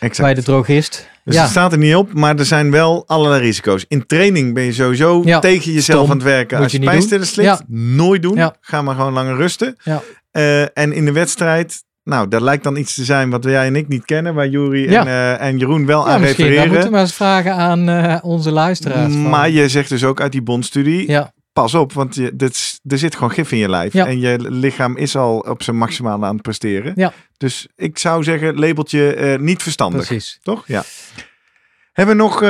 [0.00, 0.20] Exact.
[0.20, 1.08] Bij de drogist.
[1.24, 1.40] Dus ja.
[1.42, 3.84] het staat er niet op, maar er zijn wel allerlei risico's.
[3.88, 6.58] In training ben je sowieso Ja, tegen jezelf aan het werken.
[6.58, 7.60] Als je je niet pijnstillers slikt, Ja.
[7.76, 8.50] nooit doen.
[8.60, 9.76] Ga maar gewoon langer rusten.
[9.82, 10.02] Ja.
[10.74, 13.88] En in de wedstrijd nou, dat lijkt dan iets te zijn wat jij en ik
[13.88, 15.00] niet kennen, waar Jury Ja.
[15.00, 16.72] en, eh, en Jeroen wel Ja, aan misschien refereren.
[16.72, 19.12] moeten we eens vragen aan eh, onze luisteraars.
[19.12, 22.80] van- Maar je zegt dus ook uit die bondstudie, ja, pas op, want je, dit,
[22.86, 23.94] er zit gewoon gif in je lijf.
[23.94, 26.92] En je lichaam is al op zijn maximale aan het presteren.
[26.96, 27.12] Ja.
[27.36, 30.06] Dus ik zou zeggen, labeltje eh, niet verstandig.
[30.06, 30.38] precies.
[30.42, 30.64] Toch?
[30.66, 30.82] Ja.
[31.92, 32.42] Hebben we nog,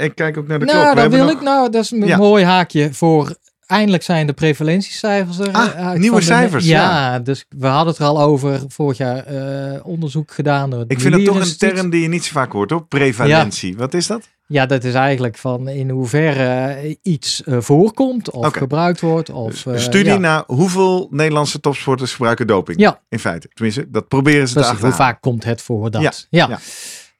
[0.00, 0.76] ik kijk ook naar de klok.
[0.76, 3.34] Nou, dan hebben wil nog- ik, nou, dat is een mooi haakje voor.
[3.70, 5.52] Eindelijk zijn de prevalentiecijfers er.
[5.52, 8.60] Ah, eh, uit nieuwe de- cijfers, Ja, dus we hadden het er al over.
[8.68, 10.70] Vorig jaar eh, onderzoek gedaan.
[10.70, 12.86] Door Ik vind dat toch een term die je niet zo vaak hoort, hoor.
[12.86, 13.76] Prevalentie.
[13.76, 14.28] Wat is dat?
[14.46, 19.30] Ja, dat is eigenlijk van in hoeverre iets eh, voorkomt of gebruikt wordt.
[19.30, 22.80] Of, studie ja, naar hoeveel Nederlandse topsporters gebruiken doping.
[22.80, 23.00] Ja.
[23.08, 23.48] In feite.
[23.54, 25.14] Tenminste, dat proberen ze te Precies, hoe achterhalen.
[25.14, 26.02] vaak komt het voor dat?
[26.30, 26.58] Ja, Ja.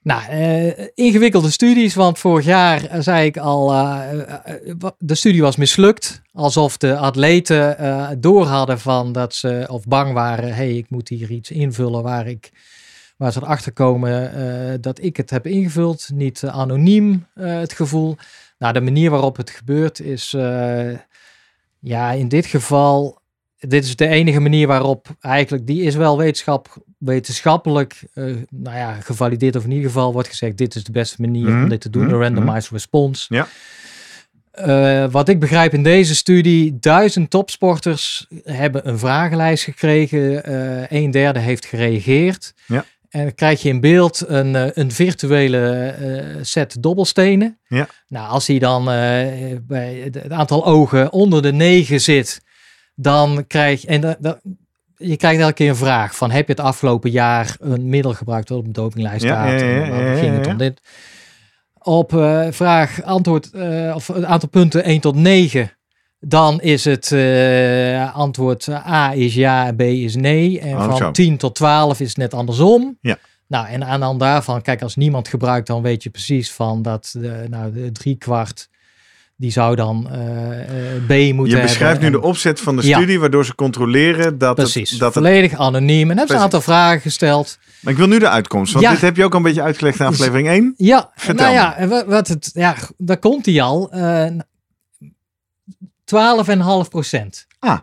[0.03, 4.11] Nou, eh, ingewikkelde studies, want vorig jaar eh, zei ik al, eh,
[4.99, 6.23] de studie was mislukt.
[6.33, 11.31] Alsof de atleten door hadden van dat ze, of bang waren, hey, ik moet hier
[11.31, 12.51] iets invullen waar ik,
[13.17, 16.11] waar ze erachter komen dat ik het heb ingevuld.
[16.15, 18.17] Niet anoniem het gevoel.
[18.59, 20.31] Nou, de manier waarop het gebeurt is,
[21.81, 23.19] ja, in dit geval,
[23.59, 28.93] dit is de enige manier waarop eigenlijk, die is wel wetenschap, wetenschappelijk, eh, nou ja,
[28.93, 31.81] gevalideerd of in ieder geval wordt gezegd, dit is de beste manier Mhm, om dit
[31.81, 33.35] te doen, mhm, de randomized response.
[33.35, 33.49] Ja.
[34.51, 40.45] Eh, wat ik begrijp in deze studie, duizend topsporters hebben een vragenlijst gekregen.
[40.45, 42.55] eh een derde heeft gereageerd.
[42.67, 42.85] Ja.
[43.09, 45.95] En dan krijg je in beeld een, een virtuele
[46.43, 47.59] set dobbelstenen.
[47.69, 47.89] Ja.
[48.09, 48.85] Nou, als die dan
[49.67, 52.41] bij het, het aantal ogen onder de negen zit,
[52.95, 53.87] dan krijg je...
[53.89, 54.41] En da- da-
[55.01, 58.49] je krijgt elke keer een vraag van heb je het afgelopen jaar een middel gebruikt
[58.49, 59.61] dat op een dopinglijst staat?
[59.61, 60.81] ja, ja, En ging het om dit.
[61.79, 65.73] Op eh, vraag antwoord eh, of het aantal punten 1 tot 9.
[66.19, 70.61] Dan is het eh, antwoord A is ja, B is nee.
[70.61, 71.11] En Oh, van zo.
[71.11, 72.99] 10 tot 12 is het net andersom.
[73.01, 73.19] Ja.
[73.47, 76.83] Nou, en aan de hand daarvan, kijk, als niemand gebruikt, dan weet je precies van
[76.83, 78.70] dat de, nou, de drie kwart,
[79.41, 82.97] die zou dan eh, eh, B moeten Je beschrijft nu de opzet van de Ja.
[82.97, 84.99] studie, waardoor ze controleren dat Precies, het...
[84.99, 86.03] Dat het volledig anoniem.
[86.11, 87.59] En hebben ze een aantal vragen gesteld.
[87.81, 88.91] maar ik wil nu de uitkomst, want Ja.
[88.91, 90.75] dit heb je ook al een beetje uitgelegd in aflevering 1.
[90.77, 93.91] Ja, Vertel nou ja, wat het, ja, daar komt hij al.
[93.93, 94.27] eh
[96.05, 97.47] 12,5 procent.
[97.59, 97.79] Ah.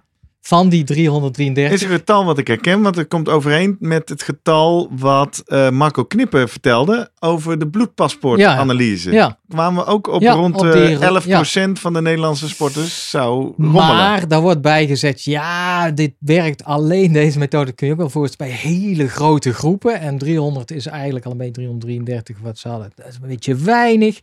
[0.48, 1.74] Van die 333.
[1.74, 5.70] is een getal wat ik herken, want het komt overeen met het getal wat eh,
[5.70, 9.12] Marco Knippen vertelde over de bloedpaspoortanalyse.
[9.12, 13.10] Ja, Kwamen we ook op Ja, rond op eh, die- 11% van de Nederlandse sporters
[13.10, 13.74] zou rommelen.
[13.74, 18.54] maar daar wordt bijgezet, ja, dit werkt alleen, deze methode kun je ook wel voorstellen,
[18.54, 20.00] bij hele grote groepen.
[20.00, 22.92] En 300 is eigenlijk al een beetje 333 wat ze hadden.
[22.96, 24.20] Dat is een beetje weinig.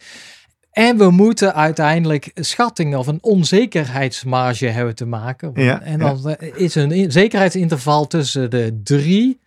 [0.74, 5.50] En we moeten uiteindelijk schattingen of een onzekerheidsmarge hebben te maken.
[5.54, 9.40] Ja, en dan eh, is een in- zekerheidsinterval tussen de 3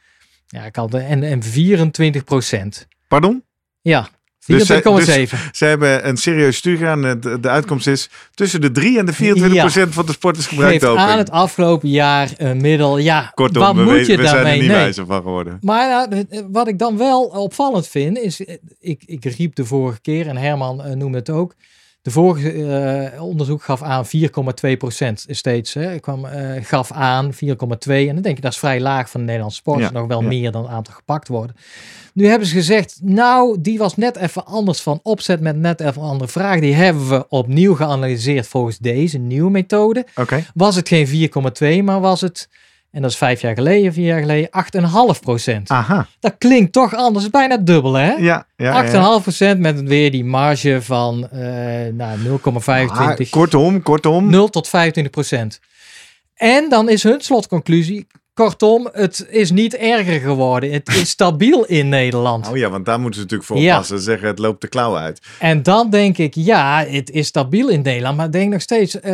[0.47, 2.87] ja, de, en, en 24 procent.
[3.07, 3.43] Pardon?
[3.81, 4.09] Ja,
[4.47, 5.37] Dus zij- 24,7.
[5.51, 7.01] Ze hebben een serieus studie gedaan.
[7.01, 10.85] De, de uitkomst is tussen de 3 en de 24% van de sporters gebruikt Geeft
[10.85, 11.07] doping.
[11.09, 12.97] aan het afgelopen jaar een middel.
[12.97, 14.59] Ja, Kortom, wat we, moet je we zijn er daarmee?
[14.59, 14.77] niet Nee.
[14.77, 15.57] wijzer van geworden.
[15.61, 19.65] Maar nou, eh, wat ik dan wel opvallend vind, is, eh, ik, ik riep de
[19.65, 21.53] vorige keer, en Herman eh, noemde het ook,
[22.07, 25.73] de vorige eh, onderzoek gaf aan 4,2 procent steeds.
[25.73, 25.93] Hè.
[25.93, 29.19] Ik kwam, eh, gaf aan 4,2 en dan denk je dat is vrij laag van
[29.19, 29.79] de Nederlandse sport.
[29.79, 30.27] Ja, nog wel ja.
[30.27, 31.55] meer dan het aantal gepakt worden.
[32.13, 36.01] Nu hebben ze gezegd, nou, die was net even anders van opzet met net even
[36.01, 36.59] een andere vraag.
[36.59, 40.05] Die hebben we opnieuw geanalyseerd volgens deze nieuwe methode.
[40.15, 40.45] Oké.
[40.53, 41.29] Was het geen
[41.79, 42.49] 4,2, maar was het,
[42.97, 44.49] en dat is vijf jaar geleden, vier jaar geleden,
[45.15, 45.69] 8,5 procent.
[45.69, 46.07] Aha.
[46.19, 48.11] Dat klinkt toch anders, is bijna dubbel hè?
[48.11, 51.39] Ja, ja, 8,5 procent met weer die marge van eh
[51.93, 54.29] nou, 0,25, Ah, kortom, kortom.
[54.29, 55.59] 0 tot 25 procent.
[56.35, 60.71] En dan is hun slotconclusie, kortom, het is niet erger geworden.
[60.71, 62.49] Het is stabiel in Nederland.
[62.49, 63.71] Oh ja, want daar moeten ze natuurlijk voor Ja.
[63.73, 63.99] oppassen.
[63.99, 65.21] Zeggen het loopt de klauw uit.
[65.39, 69.13] En dan denk ik, ja, het is stabiel in Nederland, maar denk nog steeds eh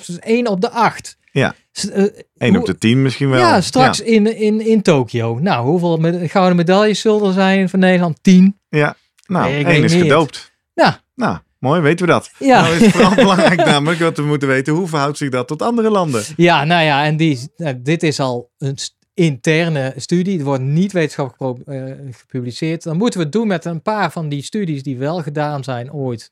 [0.00, 1.16] 12,5 dus 1 op de 8.
[1.32, 1.54] Ja.
[1.78, 2.02] S- eh,
[2.38, 3.38] 1 hoe- op de 10 misschien wel.
[3.40, 5.38] Ja, straks In, in, in Tokio.
[5.38, 5.98] Nou, hoeveel
[6.28, 8.18] gouden medailles zullen er zijn van Nederland?
[8.22, 8.58] 10.
[8.68, 8.96] Ja.
[9.26, 10.02] Nou, Nee, één is niet.
[10.02, 10.52] gedoopt.
[10.74, 11.00] Ja.
[11.14, 12.30] Nou, mooi, weten we dat.
[12.38, 12.60] Ja.
[12.60, 15.62] Nou is het vooral belangrijk namelijk dat we moeten weten hoe verhoudt zich dat tot
[15.62, 16.22] andere landen.
[16.36, 18.76] Ja, nou ja, en die, nou, dit is al een
[19.14, 20.34] interne studie.
[20.36, 22.82] Het wordt niet wetenschappelijk eh, gepubliceerd.
[22.82, 25.92] Dan moeten we het doen met een paar van die studies die wel gedaan zijn
[25.92, 26.30] ooit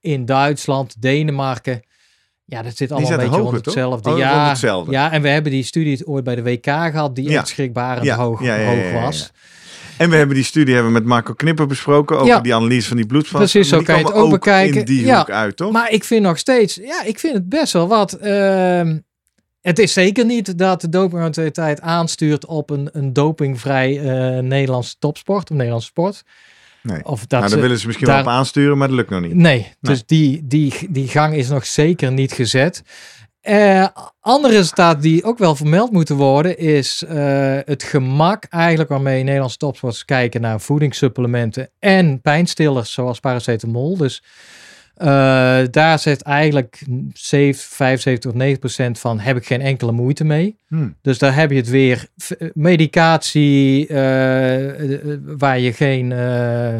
[0.00, 1.82] in Duitsland, Denemarken.
[2.52, 4.10] Ja, dat zit allemaal een beetje hoger, hetzelfde.
[4.10, 4.92] Oh, ja, hetzelfde.
[4.92, 7.38] ja, en we hebben die studie ooit bij de WK gehad, die Ja.
[7.38, 9.30] echt schrikbarend Ja, hoog, ja, ja, ja, hoog was.
[9.96, 12.96] En we hebben die studie hebben we met Marco Knipper besproken over die analyse van
[12.96, 13.52] die bloedvast.
[13.52, 14.78] Precies, zo kan je het ook bekijken.
[14.80, 15.18] in die Ja.
[15.18, 15.72] hoek uit, toch?
[15.72, 18.12] Maar ik vind nog steeds, ja, ik vind het best wel wat.
[18.12, 18.98] Ehm,
[19.60, 25.50] het is zeker niet dat de dopingautoriteit aanstuurt op een, een dopingvrij eh Nederlandse topsport,
[25.50, 26.22] of Nederlandse sport.
[26.82, 27.04] Nee.
[27.04, 29.20] Of dat nou, daar willen ze misschien daar- wel op aansturen, maar dat lukt nog
[29.20, 29.34] niet.
[29.34, 32.82] Nee, dus die, die, die gang is nog zeker niet gezet.
[33.40, 33.86] Eh
[34.20, 39.56] andere resultaten die ook wel vermeld moeten worden, is eh, het gemak eigenlijk waarmee Nederlandse
[39.58, 43.96] topsporters kijken naar voedingssupplementen en pijnstillers zoals paracetamol.
[43.96, 44.22] Dus
[44.94, 45.06] eh,
[45.70, 46.82] daar zit eigenlijk
[47.12, 50.56] 7, 75 tot 90 procent van heb ik geen enkele moeite mee.
[50.68, 50.88] Hm.
[51.02, 52.06] Dus daar heb je het weer.
[52.16, 56.74] V- Medicatie eh, eh, waar je geen eh,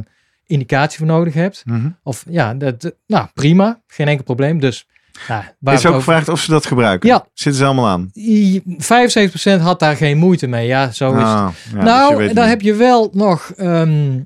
[0.46, 1.62] indicatie voor nodig hebt.
[1.66, 1.88] Mhm.
[2.02, 4.60] Of ja, dat, nou prima, geen enkel probleem.
[4.60, 4.86] Dus
[5.28, 7.08] nou, waar Is ook over- gevraagd of ze dat gebruiken.
[7.08, 7.26] Ja.
[7.34, 8.10] Zitten ze allemaal aan?
[8.16, 10.66] I- 75% had daar geen moeite mee.
[10.66, 11.22] Ja, zo is het.
[11.28, 12.52] Ah, ja, dus nou, het dan niet.
[12.52, 13.52] heb je wel nog.
[13.56, 14.20] ehm,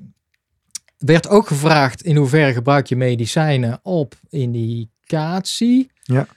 [0.97, 5.91] werd ook gevraagd in hoeverre gebruik je medicijnen op indicatie.
[6.03, 6.27] Ja.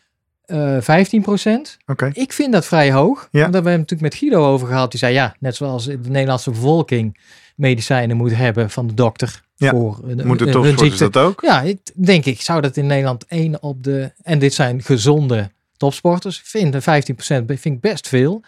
[0.47, 1.77] Eh 15%.
[1.87, 2.11] Oké.
[2.13, 3.29] Ik vind dat vrij hoog.
[3.31, 3.43] Ja.
[3.45, 4.91] Daar hebben we natuurlijk met Guido over gehad.
[4.91, 7.19] Die zei ja, net zoals de Nederlandse bevolking
[7.57, 9.43] medicijnen moet hebben van de dokter.
[9.57, 9.71] Ja.
[9.71, 11.41] Voor een, Moeten een- hun topsporters dat ook?
[11.41, 14.13] Ja, ik denk ik zou dat in Nederland één op de.
[14.23, 16.39] En dit zijn gezonde topsporters.
[16.39, 18.43] Ik vind de 15% vind ik best veel.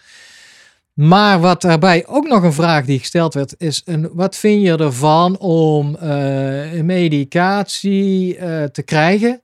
[0.93, 4.77] Maar wat daarbij ook nog een vraag die gesteld werd, is: een, wat vind je
[4.77, 9.39] ervan om eh, medicatie eh, te krijgen?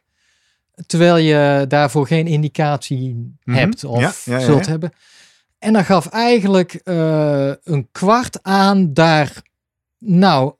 [0.86, 3.58] Terwijl je daarvoor geen indicatie Mhm.
[3.58, 4.92] hebt of Ja, ja, ja, zult hebben.
[5.60, 9.34] En dan gaf eigenlijk eh, een kwart aan daar,
[9.98, 10.54] nou,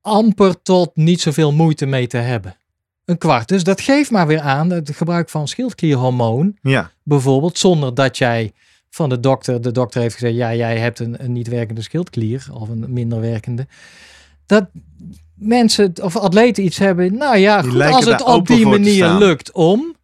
[0.00, 2.56] amper tot niet zoveel moeite mee te hebben.
[3.04, 3.48] Een kwart.
[3.48, 6.90] Dus dat geeft maar weer aan het gebruik van schildklierhormoon, Ja.
[7.02, 8.52] bijvoorbeeld, zonder dat jij
[8.96, 12.46] van de dokter, de dokter heeft gezegd, ja, jij hebt een, een niet werkende schildklier
[12.52, 13.66] of een minder werkende.
[14.46, 14.66] Dat
[15.34, 19.94] mensen of atleten iets hebben, nou ja, goed, als het op die manier lukt om.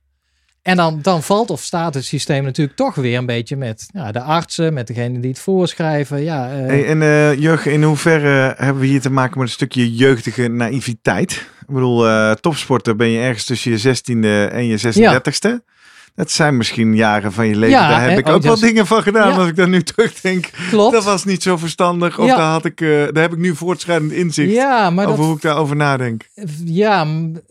[0.62, 4.12] En dan, dan valt of staat het systeem natuurlijk toch weer een beetje met ja,
[4.12, 6.22] de artsen, met degene die het voorschrijven.
[6.22, 9.94] Ja, eh, Hey, en Jurgen, in hoeverre hebben we hier te maken met een stukje
[9.94, 11.32] jeugdige naïviteit?
[11.60, 15.71] Ik bedoel, eh topsporter ben je ergens tussen je 16e en je 36e.
[16.14, 17.78] Dat zijn misschien jaren van je leven.
[17.78, 18.16] Ja, daar heb hè?
[18.18, 19.28] ik Oh, ook wel dat is- dingen van gedaan.
[19.28, 19.36] Ja.
[19.36, 20.92] Als ik daar nu terugdenk, klopt.
[20.92, 22.18] dat was niet zo verstandig.
[22.18, 22.36] Of Ja.
[22.36, 25.36] daar, had ik, eh, daar heb ik nu voortschrijdend inzicht ja, maar over dat, hoe
[25.36, 26.28] ik daarover nadenk.
[26.64, 27.06] Ja,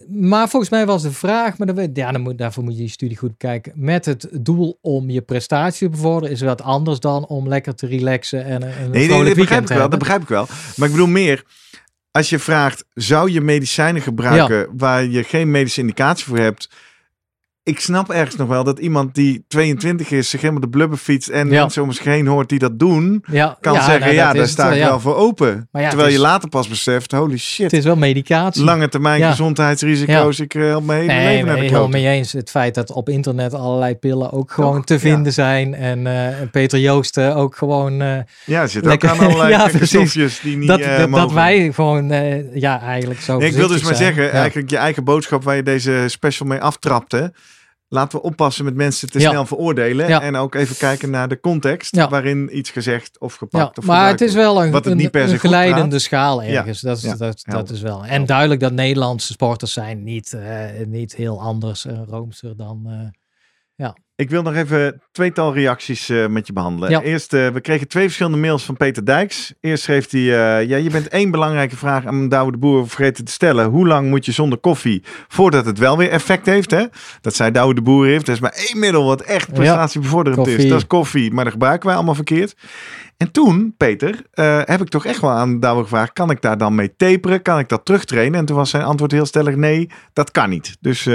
[0.09, 2.89] maar volgens mij was de vraag, maar dan, ja, dan moet, daarvoor moet je die
[2.89, 3.71] studie goed bekijken.
[3.75, 7.87] Met het doel om je prestatie te bevorderen is wat anders dan om lekker te
[7.87, 9.89] relaxen en een, een Nee, nee, dat begrijp ik te wel.
[9.89, 10.47] Dat begrijp ik wel.
[10.75, 11.43] Maar ik bedoel meer,
[12.11, 16.69] als je vraagt, zou je medicijnen gebruiken waar je geen medische indicatie voor hebt?
[17.63, 21.29] Ik snap ergens nog wel dat iemand die 22 is, zich helemaal de blubber fietst
[21.29, 21.59] en Ja.
[21.61, 24.47] mensen om zich heen hoort die dat doen, Ja, kan ja, zeggen, nou, ja, daar
[24.47, 25.69] sta het ik wel, voor open.
[25.71, 28.63] Terwijl je later pas beseft, holy shit, Het is wel medicatie.
[28.63, 32.31] lange termijn gezondheidsrisico's, ik eh, help mijn hele Nee, leven nee helemaal mee eens.
[32.33, 35.73] Het feit dat op internet allerlei pillen ook gewoon te vinden zijn.
[35.73, 38.01] En eh, en Peter Joosten ook gewoon...
[38.01, 40.81] eh, Ja, er zit Lekker- ook aan allerlei stofjes die niet dat,
[41.11, 42.07] dat, wij gewoon,
[42.53, 45.63] ja, eigenlijk zo Nee, ik wil dus maar zeggen, eigenlijk je eigen boodschap waar je
[45.63, 47.33] deze special mee aftrapte.
[47.93, 49.29] Laten we oppassen met mensen te Ja.
[49.29, 50.07] snel veroordelen.
[50.07, 50.21] Ja.
[50.21, 52.09] En ook even kijken naar de context Ja.
[52.09, 54.99] waarin iets gezegd of Ja, gepakt of maar het is wel een, Wat het een,
[54.99, 56.01] niet per se een goed geleidende praat.
[56.01, 56.81] schaal ergens.
[56.81, 58.05] dat, is, ja, dat, dat is wel.
[58.05, 62.83] En duidelijk dat Nederlandse sporters zijn niet, eh, niet heel anders en roomser dan...
[62.87, 63.89] eh,
[64.21, 66.89] Ik wil nog even tweetal reacties eh, met je behandelen.
[66.89, 67.01] Ja.
[67.01, 69.53] Eerst, eh, we kregen twee verschillende mails van Peter Dijks.
[69.61, 73.25] Eerst schreef hij, eh, ja, je bent één belangrijke vraag aan Douwe de Boer vergeten
[73.25, 73.65] te stellen.
[73.65, 76.71] Hoe lang moet je zonder koffie voordat het wel weer effect heeft?
[76.71, 76.85] Hè?
[77.21, 78.27] Dat zei Douwe de Boer heeft.
[78.27, 80.53] Er is maar één middel wat echt prestatiebevorderend is.
[80.53, 80.69] koffie.
[80.69, 82.55] Dat is koffie, maar dat gebruiken wij allemaal verkeerd.
[83.17, 84.21] En toen, Peter,
[84.65, 87.41] heb ik toch echt wel aan Douwe gevraagd, kan ik daar dan mee taperen?
[87.41, 88.39] Kan ik dat terugtrainen?
[88.39, 90.77] En toen was zijn antwoord heel stellig, nee, dat kan niet.
[90.79, 91.09] Dus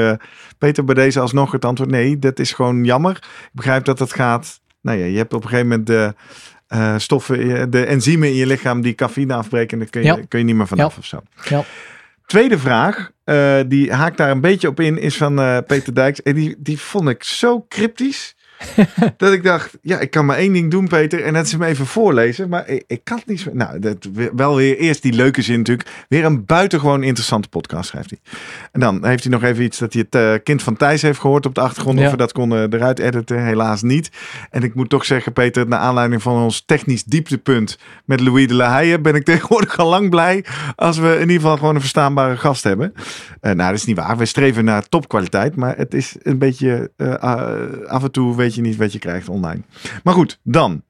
[0.58, 3.16] Peter, bij deze alsnog het antwoord, nee, dat is gewoon jammer.
[3.42, 6.14] Ik begrijp dat het gaat, nou ja, je hebt op een gegeven moment de
[6.66, 9.72] eh, stoffen, de enzymen in je lichaam die cafeïne afbreken.
[9.72, 10.24] En daar kun je, Ja.
[10.28, 10.98] kun je niet meer vanaf Ja.
[10.98, 11.22] of zo.
[11.48, 11.64] Ja.
[12.26, 16.22] Tweede vraag, eh, die haakt daar een beetje op in, is van eh, Peter Dijks.
[16.22, 18.34] En die, die vond ik zo cryptisch.
[19.16, 21.24] dat ik dacht, ja, ik kan maar één ding doen, Peter.
[21.24, 22.48] En dat is hem even voorlezen.
[22.48, 23.50] Maar ik, ik kan het niet zo.
[23.52, 25.88] Nou, dat, wel weer eerst die leuke zin natuurlijk.
[26.08, 28.18] Weer een buitengewoon interessante podcast, schrijft hij.
[28.72, 31.18] En dan heeft hij nog even iets dat hij het eh, kind van Thijs heeft
[31.18, 31.98] gehoord op de achtergrond.
[31.98, 32.04] Ja.
[32.04, 34.10] Of we dat konden eruit editen, helaas niet.
[34.50, 38.54] En ik moet toch zeggen, Peter, naar aanleiding van ons technisch dieptepunt met Louis de
[38.54, 40.44] La Haye, ben ik tegenwoordig al lang blij
[40.76, 42.92] als we in ieder geval gewoon een verstaanbare gast hebben.
[43.40, 44.16] Eh, nou, dat is niet waar.
[44.16, 47.14] We streven naar topkwaliteit, maar het is een beetje eh,
[47.86, 49.62] af en toe weet je niet wat je krijgt online.
[50.02, 50.82] Maar goed, dan.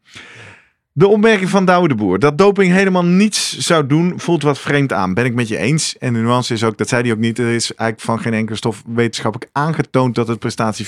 [0.93, 2.19] De opmerking van Douwe de Boer.
[2.19, 5.15] Dat doping helemaal niets zou doen, voelt wat vreemd aan.
[5.15, 5.99] Ben ik met je eens.
[5.99, 7.39] En de nuance is ook, dat zei hij ook niet.
[7.39, 10.87] Er is eigenlijk van geen enkele stof wetenschappelijk aangetoond dat het prestatie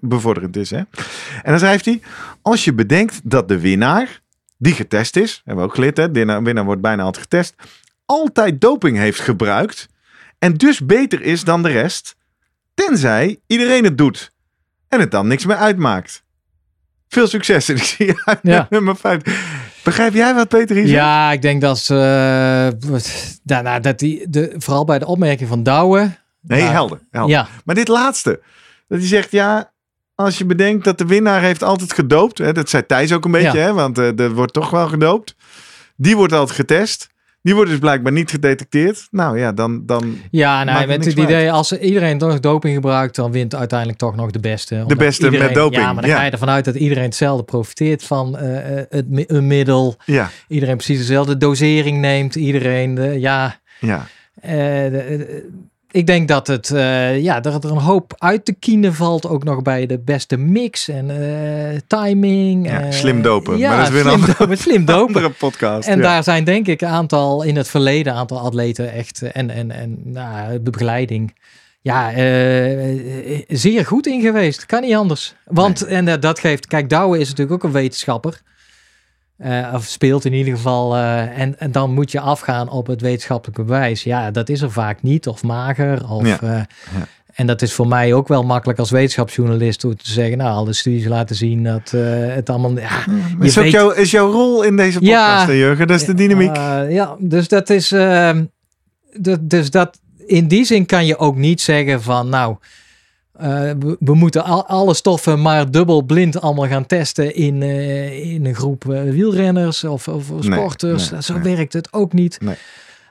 [0.00, 0.70] bevorderend, is.
[0.70, 0.76] Hè?
[0.76, 0.86] En
[1.44, 2.00] dan schrijft hij,
[2.42, 4.20] als je bedenkt dat de winnaar,
[4.56, 7.54] die getest is, hebben we ook geleerd, de winnaar wordt bijna altijd getest,
[8.06, 9.88] altijd doping heeft gebruikt
[10.38, 12.16] en dus beter is dan de rest,
[12.74, 14.32] tenzij iedereen het doet
[14.88, 16.22] en het dan niks meer uitmaakt.
[17.08, 17.68] Veel succes.
[17.68, 18.66] En ik zie je uit Ja.
[18.70, 19.20] nummer 5.
[19.84, 20.98] Begrijp jij wat Peter hier zegt?
[20.98, 21.94] Ja, ik denk dat ze.
[22.92, 23.00] eh,
[23.42, 25.98] daarna dat die, de, vooral bij de opmerking van Douwe.
[26.40, 27.00] Nee, Nou, helder.
[27.10, 27.30] helder.
[27.36, 28.40] Ja, Maar dit laatste.
[28.88, 29.72] Dat hij zegt, ja,
[30.14, 32.38] als je bedenkt dat de winnaar heeft altijd gedoopt.
[32.38, 33.64] Hè, dat zei Thijs ook een beetje, Ja.
[33.64, 35.36] hè, want eh, er wordt toch wel gedoopt.
[35.96, 37.08] Die wordt altijd getest.
[37.48, 39.08] Die wordt dus blijkbaar niet gedetecteerd.
[39.10, 39.86] Nou ja, dan...
[39.86, 43.98] dan ja nee, het met het idee als iedereen toch doping gebruikt, dan wint uiteindelijk
[43.98, 44.74] toch nog de beste.
[44.74, 46.16] Omdat beste met doping, Ja, maar dan ja.
[46.16, 49.96] ga je ervan uit dat iedereen hetzelfde profiteert van eh, eh, het, een middel.
[50.04, 52.34] ja, Iedereen precies dezelfde dosering neemt.
[52.34, 53.60] Iedereen, eh, ja.
[53.80, 54.06] ja.
[54.42, 55.48] de- de-
[55.90, 59.28] ik denk dat het, eh, ja, dat er een hoop uit te kiezen valt.
[59.28, 62.68] Ook nog bij de beste mix en eh, timing.
[62.70, 63.58] Ja, slim dopen.
[63.58, 64.58] Ja, Maar dat is weer een slim andere- dopen.
[64.58, 65.14] Slim dopen.
[65.14, 65.88] Andere podcast.
[65.88, 66.02] En ja.
[66.02, 69.50] daar zijn denk ik een aantal in het verleden, een aantal atleten echt eh, en,
[69.50, 71.36] en, en nou, de begeleiding.
[71.80, 72.10] Ja,
[73.48, 74.66] zeer goed in geweest.
[74.66, 75.34] Kan niet anders.
[75.44, 78.40] Want, en dat geeft, kijk, Douwe is natuurlijk ook een wetenschapper.
[79.38, 80.94] Eh, of speelt in ieder geval.
[80.96, 84.02] eh, en, en dan moet je afgaan op het wetenschappelijke bewijs.
[84.02, 85.26] Ja, dat is er vaak niet.
[85.28, 86.10] Of mager.
[86.10, 86.38] Of, Ja.
[86.40, 86.62] eh,
[87.34, 89.84] En dat is voor mij ook wel makkelijk als wetenschapsjournalist.
[89.84, 91.90] Om te zeggen, nou, alle studies laten zien dat
[92.34, 92.78] het allemaal...
[92.78, 92.88] Ja,
[93.40, 95.52] je is, weet- jouw, is jouw rol in deze podcast, Ja.
[95.54, 95.86] Jurgen?
[95.86, 96.56] Dat is de dynamiek.
[96.88, 97.92] Ja, dus dat is.
[97.92, 98.44] ehm,
[99.12, 102.56] dat, dus dat in die zin kan je ook niet zeggen van nou.
[103.38, 108.32] Eh, we, we moeten al, alle stoffen maar dubbel blind allemaal gaan testen in, eh,
[108.34, 111.10] in een groep eh, wielrenners of, of sporters.
[111.10, 111.54] nee, Zo nee.
[111.56, 112.40] werkt het ook niet.
[112.40, 112.56] Nee.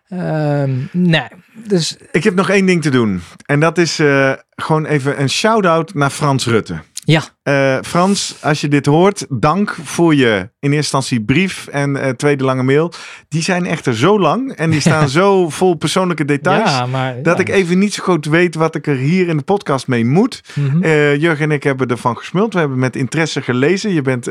[0.09, 1.27] Ehm, nee,
[1.67, 3.21] dus Ik heb nog één ding te doen.
[3.45, 6.79] En dat is eh, gewoon even een shout-out naar Frans Rutte.
[7.13, 11.95] Ja, Eh, Frans, als je dit hoort, dank voor je in eerste instantie brief en
[11.95, 12.91] eh, tweede lange mail.
[13.29, 16.69] Die zijn echter zo lang en die staan zo vol persoonlijke details.
[16.71, 17.41] ja, maar Dat ja.
[17.41, 20.41] ik even niet zo goed weet wat ik er hier in de podcast mee moet.
[20.81, 22.53] Eh, Jurgen en ik hebben ervan gesmuld.
[22.53, 23.93] We hebben met interesse gelezen.
[23.93, 24.25] Je bent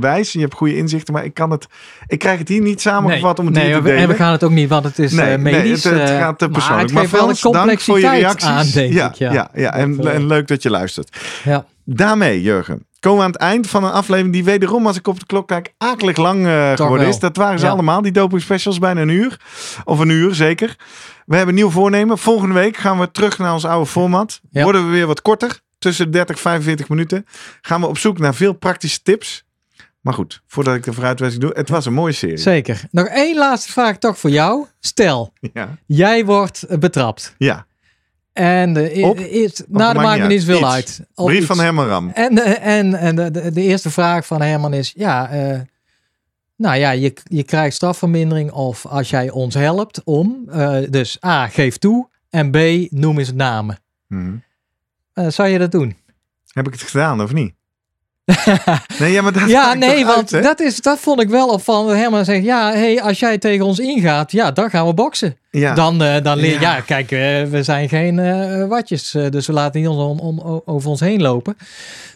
[0.00, 1.14] wijs en je hebt goede inzichten.
[1.14, 1.66] Maar ik kan het.
[2.06, 4.02] Ik krijg het hier niet samengevat om het nee, hier te we- delen.
[4.02, 5.84] en we gaan het ook niet, want het is Nee, eh, nee, medisch.
[5.84, 6.90] het, het gaat te maar persoonlijk.
[6.90, 8.76] het geeft wel Frans, een dank voor je complexiteit reacties.
[8.76, 9.14] aan, denk ja, ik.
[9.14, 9.74] Ja, ja.
[9.74, 11.16] En, en leuk dat je luistert.
[11.44, 11.64] ja.
[11.90, 15.18] Daarmee, Jurgen, komen we aan het eind van een aflevering die wederom, als ik op
[15.20, 17.08] de klok kijk, akelig lang eh, geworden wel.
[17.14, 17.18] is.
[17.18, 17.70] Dat waren ze Ja.
[17.72, 19.40] allemaal, die doping specials, bijna een uur.
[19.84, 20.76] Of een uur, zeker.
[21.26, 22.18] We hebben een nieuw voornemen.
[22.18, 24.40] Volgende week gaan we terug naar ons oude format.
[24.50, 24.62] Ja.
[24.62, 27.26] Worden we weer wat korter, tussen de 30 en 45 minuten.
[27.62, 29.44] Gaan we op zoek naar veel praktische tips.
[30.00, 32.36] Maar goed, voordat ik de vooruitwijzing doe, het was een mooie serie.
[32.38, 32.80] Zeker.
[32.90, 34.66] Nog één laatste vraag toch voor jou.
[34.80, 37.34] Stel, Ja, jij wordt betrapt.
[37.38, 37.66] ja.
[38.38, 39.18] En de, Op?
[39.18, 41.00] eerst, maakt nou, dat maakt me niet zoveel uit.
[41.14, 41.46] Brief iets.
[41.46, 42.10] van Herman Ram.
[42.10, 45.60] En, eh, en, en de, de, de eerste vraag van Herman is, ja, eh,
[46.56, 51.48] nou ja, je, je krijgt strafvermindering of als jij ons helpt om, eh, dus A,
[51.48, 52.56] geef toe en B,
[52.90, 53.78] noem eens namen.
[55.12, 55.96] Eh, zou je dat doen?
[56.46, 57.54] Heb ik het gedaan of niet?
[58.98, 61.98] Nee, ja, maar dat ja, nee, want uit, dat, is, dat vond ik wel opvallend.
[61.98, 65.36] Herman zegt, ja, hey, als jij tegen ons ingaat, ja, dan gaan we boksen.
[65.50, 65.74] ja.
[65.74, 66.74] Dan, eh, dan leer Ja.
[66.76, 66.80] ja.
[66.80, 67.18] kijk, eh,
[67.50, 71.56] we zijn geen eh, watjes, dus we laten niet on- on- over ons heen lopen.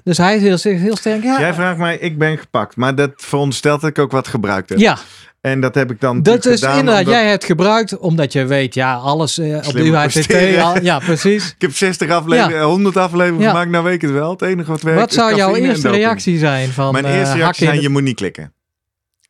[0.05, 1.23] Dus hij is heel, heel sterk.
[1.23, 2.77] Ja, Jij vraagt mij, ik ben gepakt.
[2.77, 4.79] Maar dat veronderstelt dat ik ook wat gebruikt heb.
[4.79, 4.99] ja
[5.43, 6.79] En dat heb ik dan dat is gedaan.
[6.79, 7.05] inderdaad.
[7.05, 11.47] omdat- Jij hebt gebruikt omdat je weet, ja, alles eh, op de al- Ja, precies.
[11.49, 13.49] Ik heb 60 afleveringen, 100 afleveringen Ja.
[13.51, 13.71] gemaakt.
[13.71, 14.31] Nou weet ik het wel.
[14.31, 16.69] Het enige wat werkt Wat zou jouw eerste reactie zijn?
[16.69, 18.53] Van, Mijn eh, eerste reactie zijn, je moet niet klikken.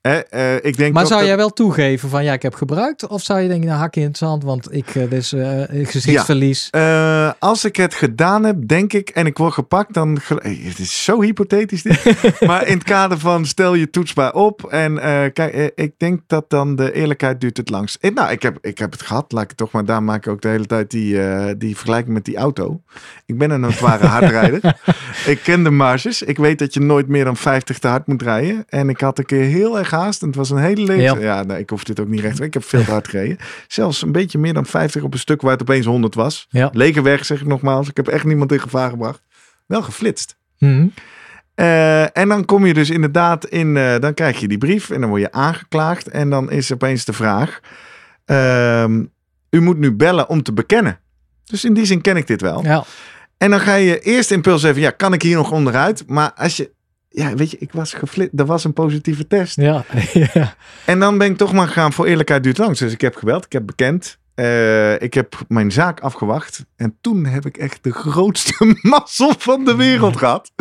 [0.03, 3.07] Eh, ik denk Maar zou dat- jij wel toegeven van ja, ik heb gebruikt?
[3.07, 5.05] Of zou je denken, nou, hak in het zand, want ik, eh,
[5.87, 6.71] gezichtsverlies.
[7.39, 10.19] Als ik het gedaan heb, denk ik, en ik word gepakt, dan.
[10.43, 12.05] Het is zo hypothetisch dit.
[12.47, 14.65] maar in het kader van stel je toetsbaar op.
[14.65, 14.95] En
[15.33, 17.99] kijk, ik denk dat dan de eerlijkheid duurt het langst.
[18.15, 19.85] Nou, ik heb, ik heb het gehad, laat ik het toch maar.
[19.85, 21.19] Daar maak ik ook de hele tijd die,
[21.57, 22.81] die vergelijking met die auto.
[23.27, 24.77] Ik ben een notoire hardrijder.
[25.27, 26.23] ik ken de marges.
[26.23, 28.65] Ik weet dat je nooit meer dan 50 te hard moet rijden.
[28.69, 30.21] En ik had een keer heel erg haast.
[30.23, 31.21] En het was een hele leven.
[31.21, 32.41] Ja, ik hoef dit ook niet recht.
[32.41, 33.37] Ik heb veel te hard gereden.
[33.69, 36.47] Zelfs een beetje meer dan 50 op een stuk waar het opeens 100 was.
[36.49, 36.71] Ja.
[36.73, 37.89] Lekenweg, zeg ik nogmaals.
[37.89, 39.23] Ik heb echt niemand in gevaar gebracht.
[39.67, 40.37] Wel geflitst.
[40.59, 40.87] Mhm.
[41.55, 45.01] Eh, en dan kom je dus inderdaad in, eh, dan krijg je die brief en
[45.01, 46.09] dan word je aangeklaagd.
[46.09, 47.61] En dan is opeens de vraag,
[48.25, 49.05] ehm,
[49.51, 50.99] u moet nu bellen om te bekennen.
[51.45, 52.65] Dus in die zin ken ik dit wel.
[52.65, 52.85] Ja.
[53.39, 56.05] En dan ga je eerst impuls even, ja, kan ik hier nog onderuit?
[56.07, 56.71] Maar als je
[57.13, 58.31] ja, weet je, ik was geflit.
[58.37, 59.57] Er was een positieve test.
[59.57, 60.55] Ja, ja.
[60.85, 62.79] En dan ben ik toch maar gegaan voor eerlijkheid duurt langs.
[62.79, 64.21] Dus ik heb gebeld, ik heb bekend.
[64.35, 66.65] Eh, ik heb mijn zaak afgewacht.
[66.77, 70.53] En toen heb ik echt de grootste mazzel van de wereld gehad.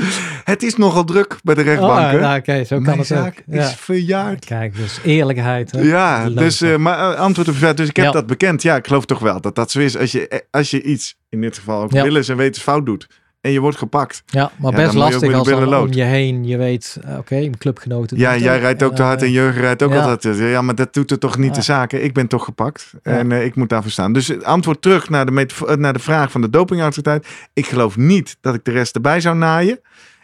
[0.43, 2.15] Het is nogal druk bij de rechtbanken.
[2.15, 3.55] Oh, nou, oké, zo kan mijn het zaak ook.
[3.55, 3.61] Ja.
[3.67, 4.45] is verjaard.
[4.45, 5.71] Kijk, dus eerlijkheid.
[5.71, 5.81] Hè?
[5.81, 7.73] Ja, dus, eh, maar eh, antwoord op vraag.
[7.73, 8.11] Dus ik heb Ja.
[8.11, 8.61] dat bekend.
[8.61, 9.97] Ja, ik geloof toch wel dat dat zo is.
[9.97, 12.03] Als je, als je iets, in dit geval ook Ja.
[12.03, 13.07] willens en wetens fout doet.
[13.41, 14.23] En je wordt gepakt.
[14.25, 17.57] ja, maar ja, best lastig als dan om je heen je weet, eh, oké, mijn
[17.57, 18.17] clubgenoten.
[18.17, 20.03] Ja, jij het rijdt ook te hard eh, en Jurgen rijdt ook ja.
[20.03, 20.37] altijd.
[20.37, 21.53] Ja, maar dat doet er toch niet Ja.
[21.55, 22.03] de zaken.
[22.03, 22.93] Ik ben toch gepakt.
[23.03, 24.13] En eh, ik moet daarvoor staan.
[24.13, 27.27] Dus het antwoord terug naar de, eh, naar de vraag van de dopingautoriteit.
[27.53, 29.79] Ik geloof niet dat ik de rest erbij zou naaien.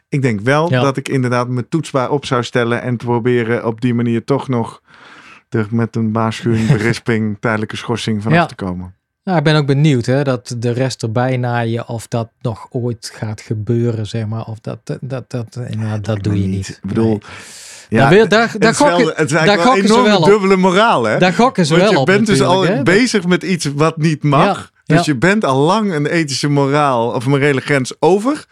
[0.10, 2.82] Ik denk wel dat ik inderdaad mijn toetsbaar op zou stellen.
[2.82, 4.82] En proberen op die manier toch nog
[5.50, 8.96] er met een waarschuwing, berisping, tijdelijke schorsing vanaf te komen.
[9.28, 13.12] Nou, ik ben ook benieuwd hè, dat de rest erbij naaien of dat nog ooit
[13.14, 14.46] gaat gebeuren, zeg maar.
[14.46, 16.68] Of dat, dat, dat, eh, nou, dat doe je niet.
[16.70, 17.20] Ik bedoel, Nee.
[17.90, 20.26] ja, Daar wil- daar- daar gokken- het is daar gokken ze wel op.
[20.26, 21.18] dubbele moraal, hè?
[21.18, 22.84] Daar gokken ze Want wel je op bent dus al hè.
[22.84, 24.72] bezig met iets wat niet mag.
[24.84, 25.12] Ja, Dus ja.
[25.14, 28.46] je bent al lang een ethische moraal of morele grens over.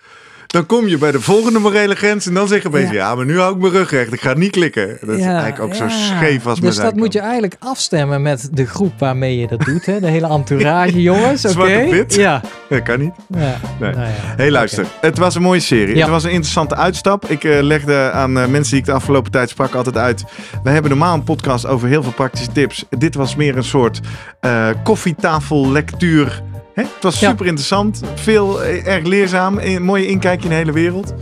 [0.55, 2.91] Dan kom je bij de volgende morele grens en dan zeg je ja.
[2.91, 3.15] Ja.
[3.15, 4.13] maar nu hou ik mijn rug recht.
[4.13, 4.97] Ik ga niet klikken.
[5.01, 8.49] Dat is Ja, eigenlijk ook zo scheef als Dus dat moet je eigenlijk afstemmen met
[8.51, 9.85] de groep waarmee je dat doet.
[9.85, 9.99] Hè?
[9.99, 11.45] De hele entourage, jongens.
[11.45, 11.87] Oké.
[11.89, 12.15] Piet?
[12.15, 12.41] Ja.
[12.69, 13.11] Dat kan niet.
[13.27, 13.59] ja.
[13.79, 13.93] Nee.
[13.93, 14.85] Nou hey, luister.
[15.01, 15.99] Het was een mooie serie.
[15.99, 17.25] Het was een interessante uitstap.
[17.25, 20.23] Ik eh, legde aan eh, mensen die ik de afgelopen tijd sprak altijd uit.
[20.63, 22.85] We hebben normaal een podcast over heel veel praktische tips.
[22.89, 23.99] Dit was meer een soort
[24.39, 26.41] eh koffietafellectuur.
[26.75, 27.29] Het was Ja.
[27.29, 28.01] super interessant.
[28.15, 29.57] Veel, eh, erg leerzaam.
[29.59, 31.13] Een mooie inkijkje in de hele wereld.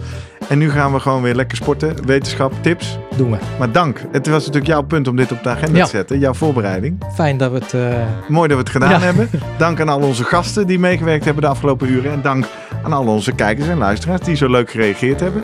[0.50, 2.06] En nu gaan we gewoon weer lekker sporten.
[2.06, 2.98] Wetenschap, tips.
[3.16, 3.38] Doen we.
[3.60, 4.02] Maar dank.
[4.12, 5.84] Het was natuurlijk jouw punt om dit op de agenda Ja.
[5.84, 6.20] te zetten.
[6.20, 6.98] Jouw voorbereiding.
[7.14, 7.74] Fijn dat we het...
[7.74, 7.82] eh,
[8.28, 9.00] Mooi dat we het gedaan Ja.
[9.00, 9.30] hebben.
[9.58, 12.12] Dank aan al onze gasten die meegewerkt hebben de afgelopen uren.
[12.12, 12.46] En dank
[12.84, 15.44] aan al onze kijkers en luisteraars die zo leuk gereageerd hebben.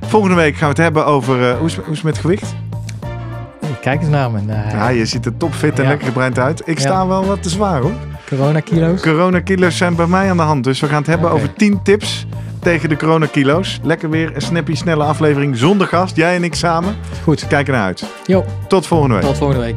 [0.00, 2.54] Volgende week gaan we het hebben over eh, hoe, is, hoe is het met gewicht.
[3.80, 4.38] kijk eens naar me.
[4.72, 6.62] Ja, je ziet er topfit en lekker gebreind uit.
[6.64, 7.92] Ik sta wel wat te zwaar hoor.
[8.28, 9.00] Corona-kilo's.
[9.00, 10.64] Coronakilo's zijn bij mij aan de hand.
[10.64, 12.26] Dus we gaan het hebben over 10 tips
[12.60, 13.80] tegen de coronakilo's.
[13.82, 16.16] Lekker weer een snappy snelle aflevering zonder gast.
[16.16, 16.96] Jij en ik samen.
[17.22, 17.46] Goed.
[17.46, 18.04] Kijk ernaar uit.
[18.26, 19.24] Jo, Tot volgende week.
[19.24, 19.76] tot volgende week.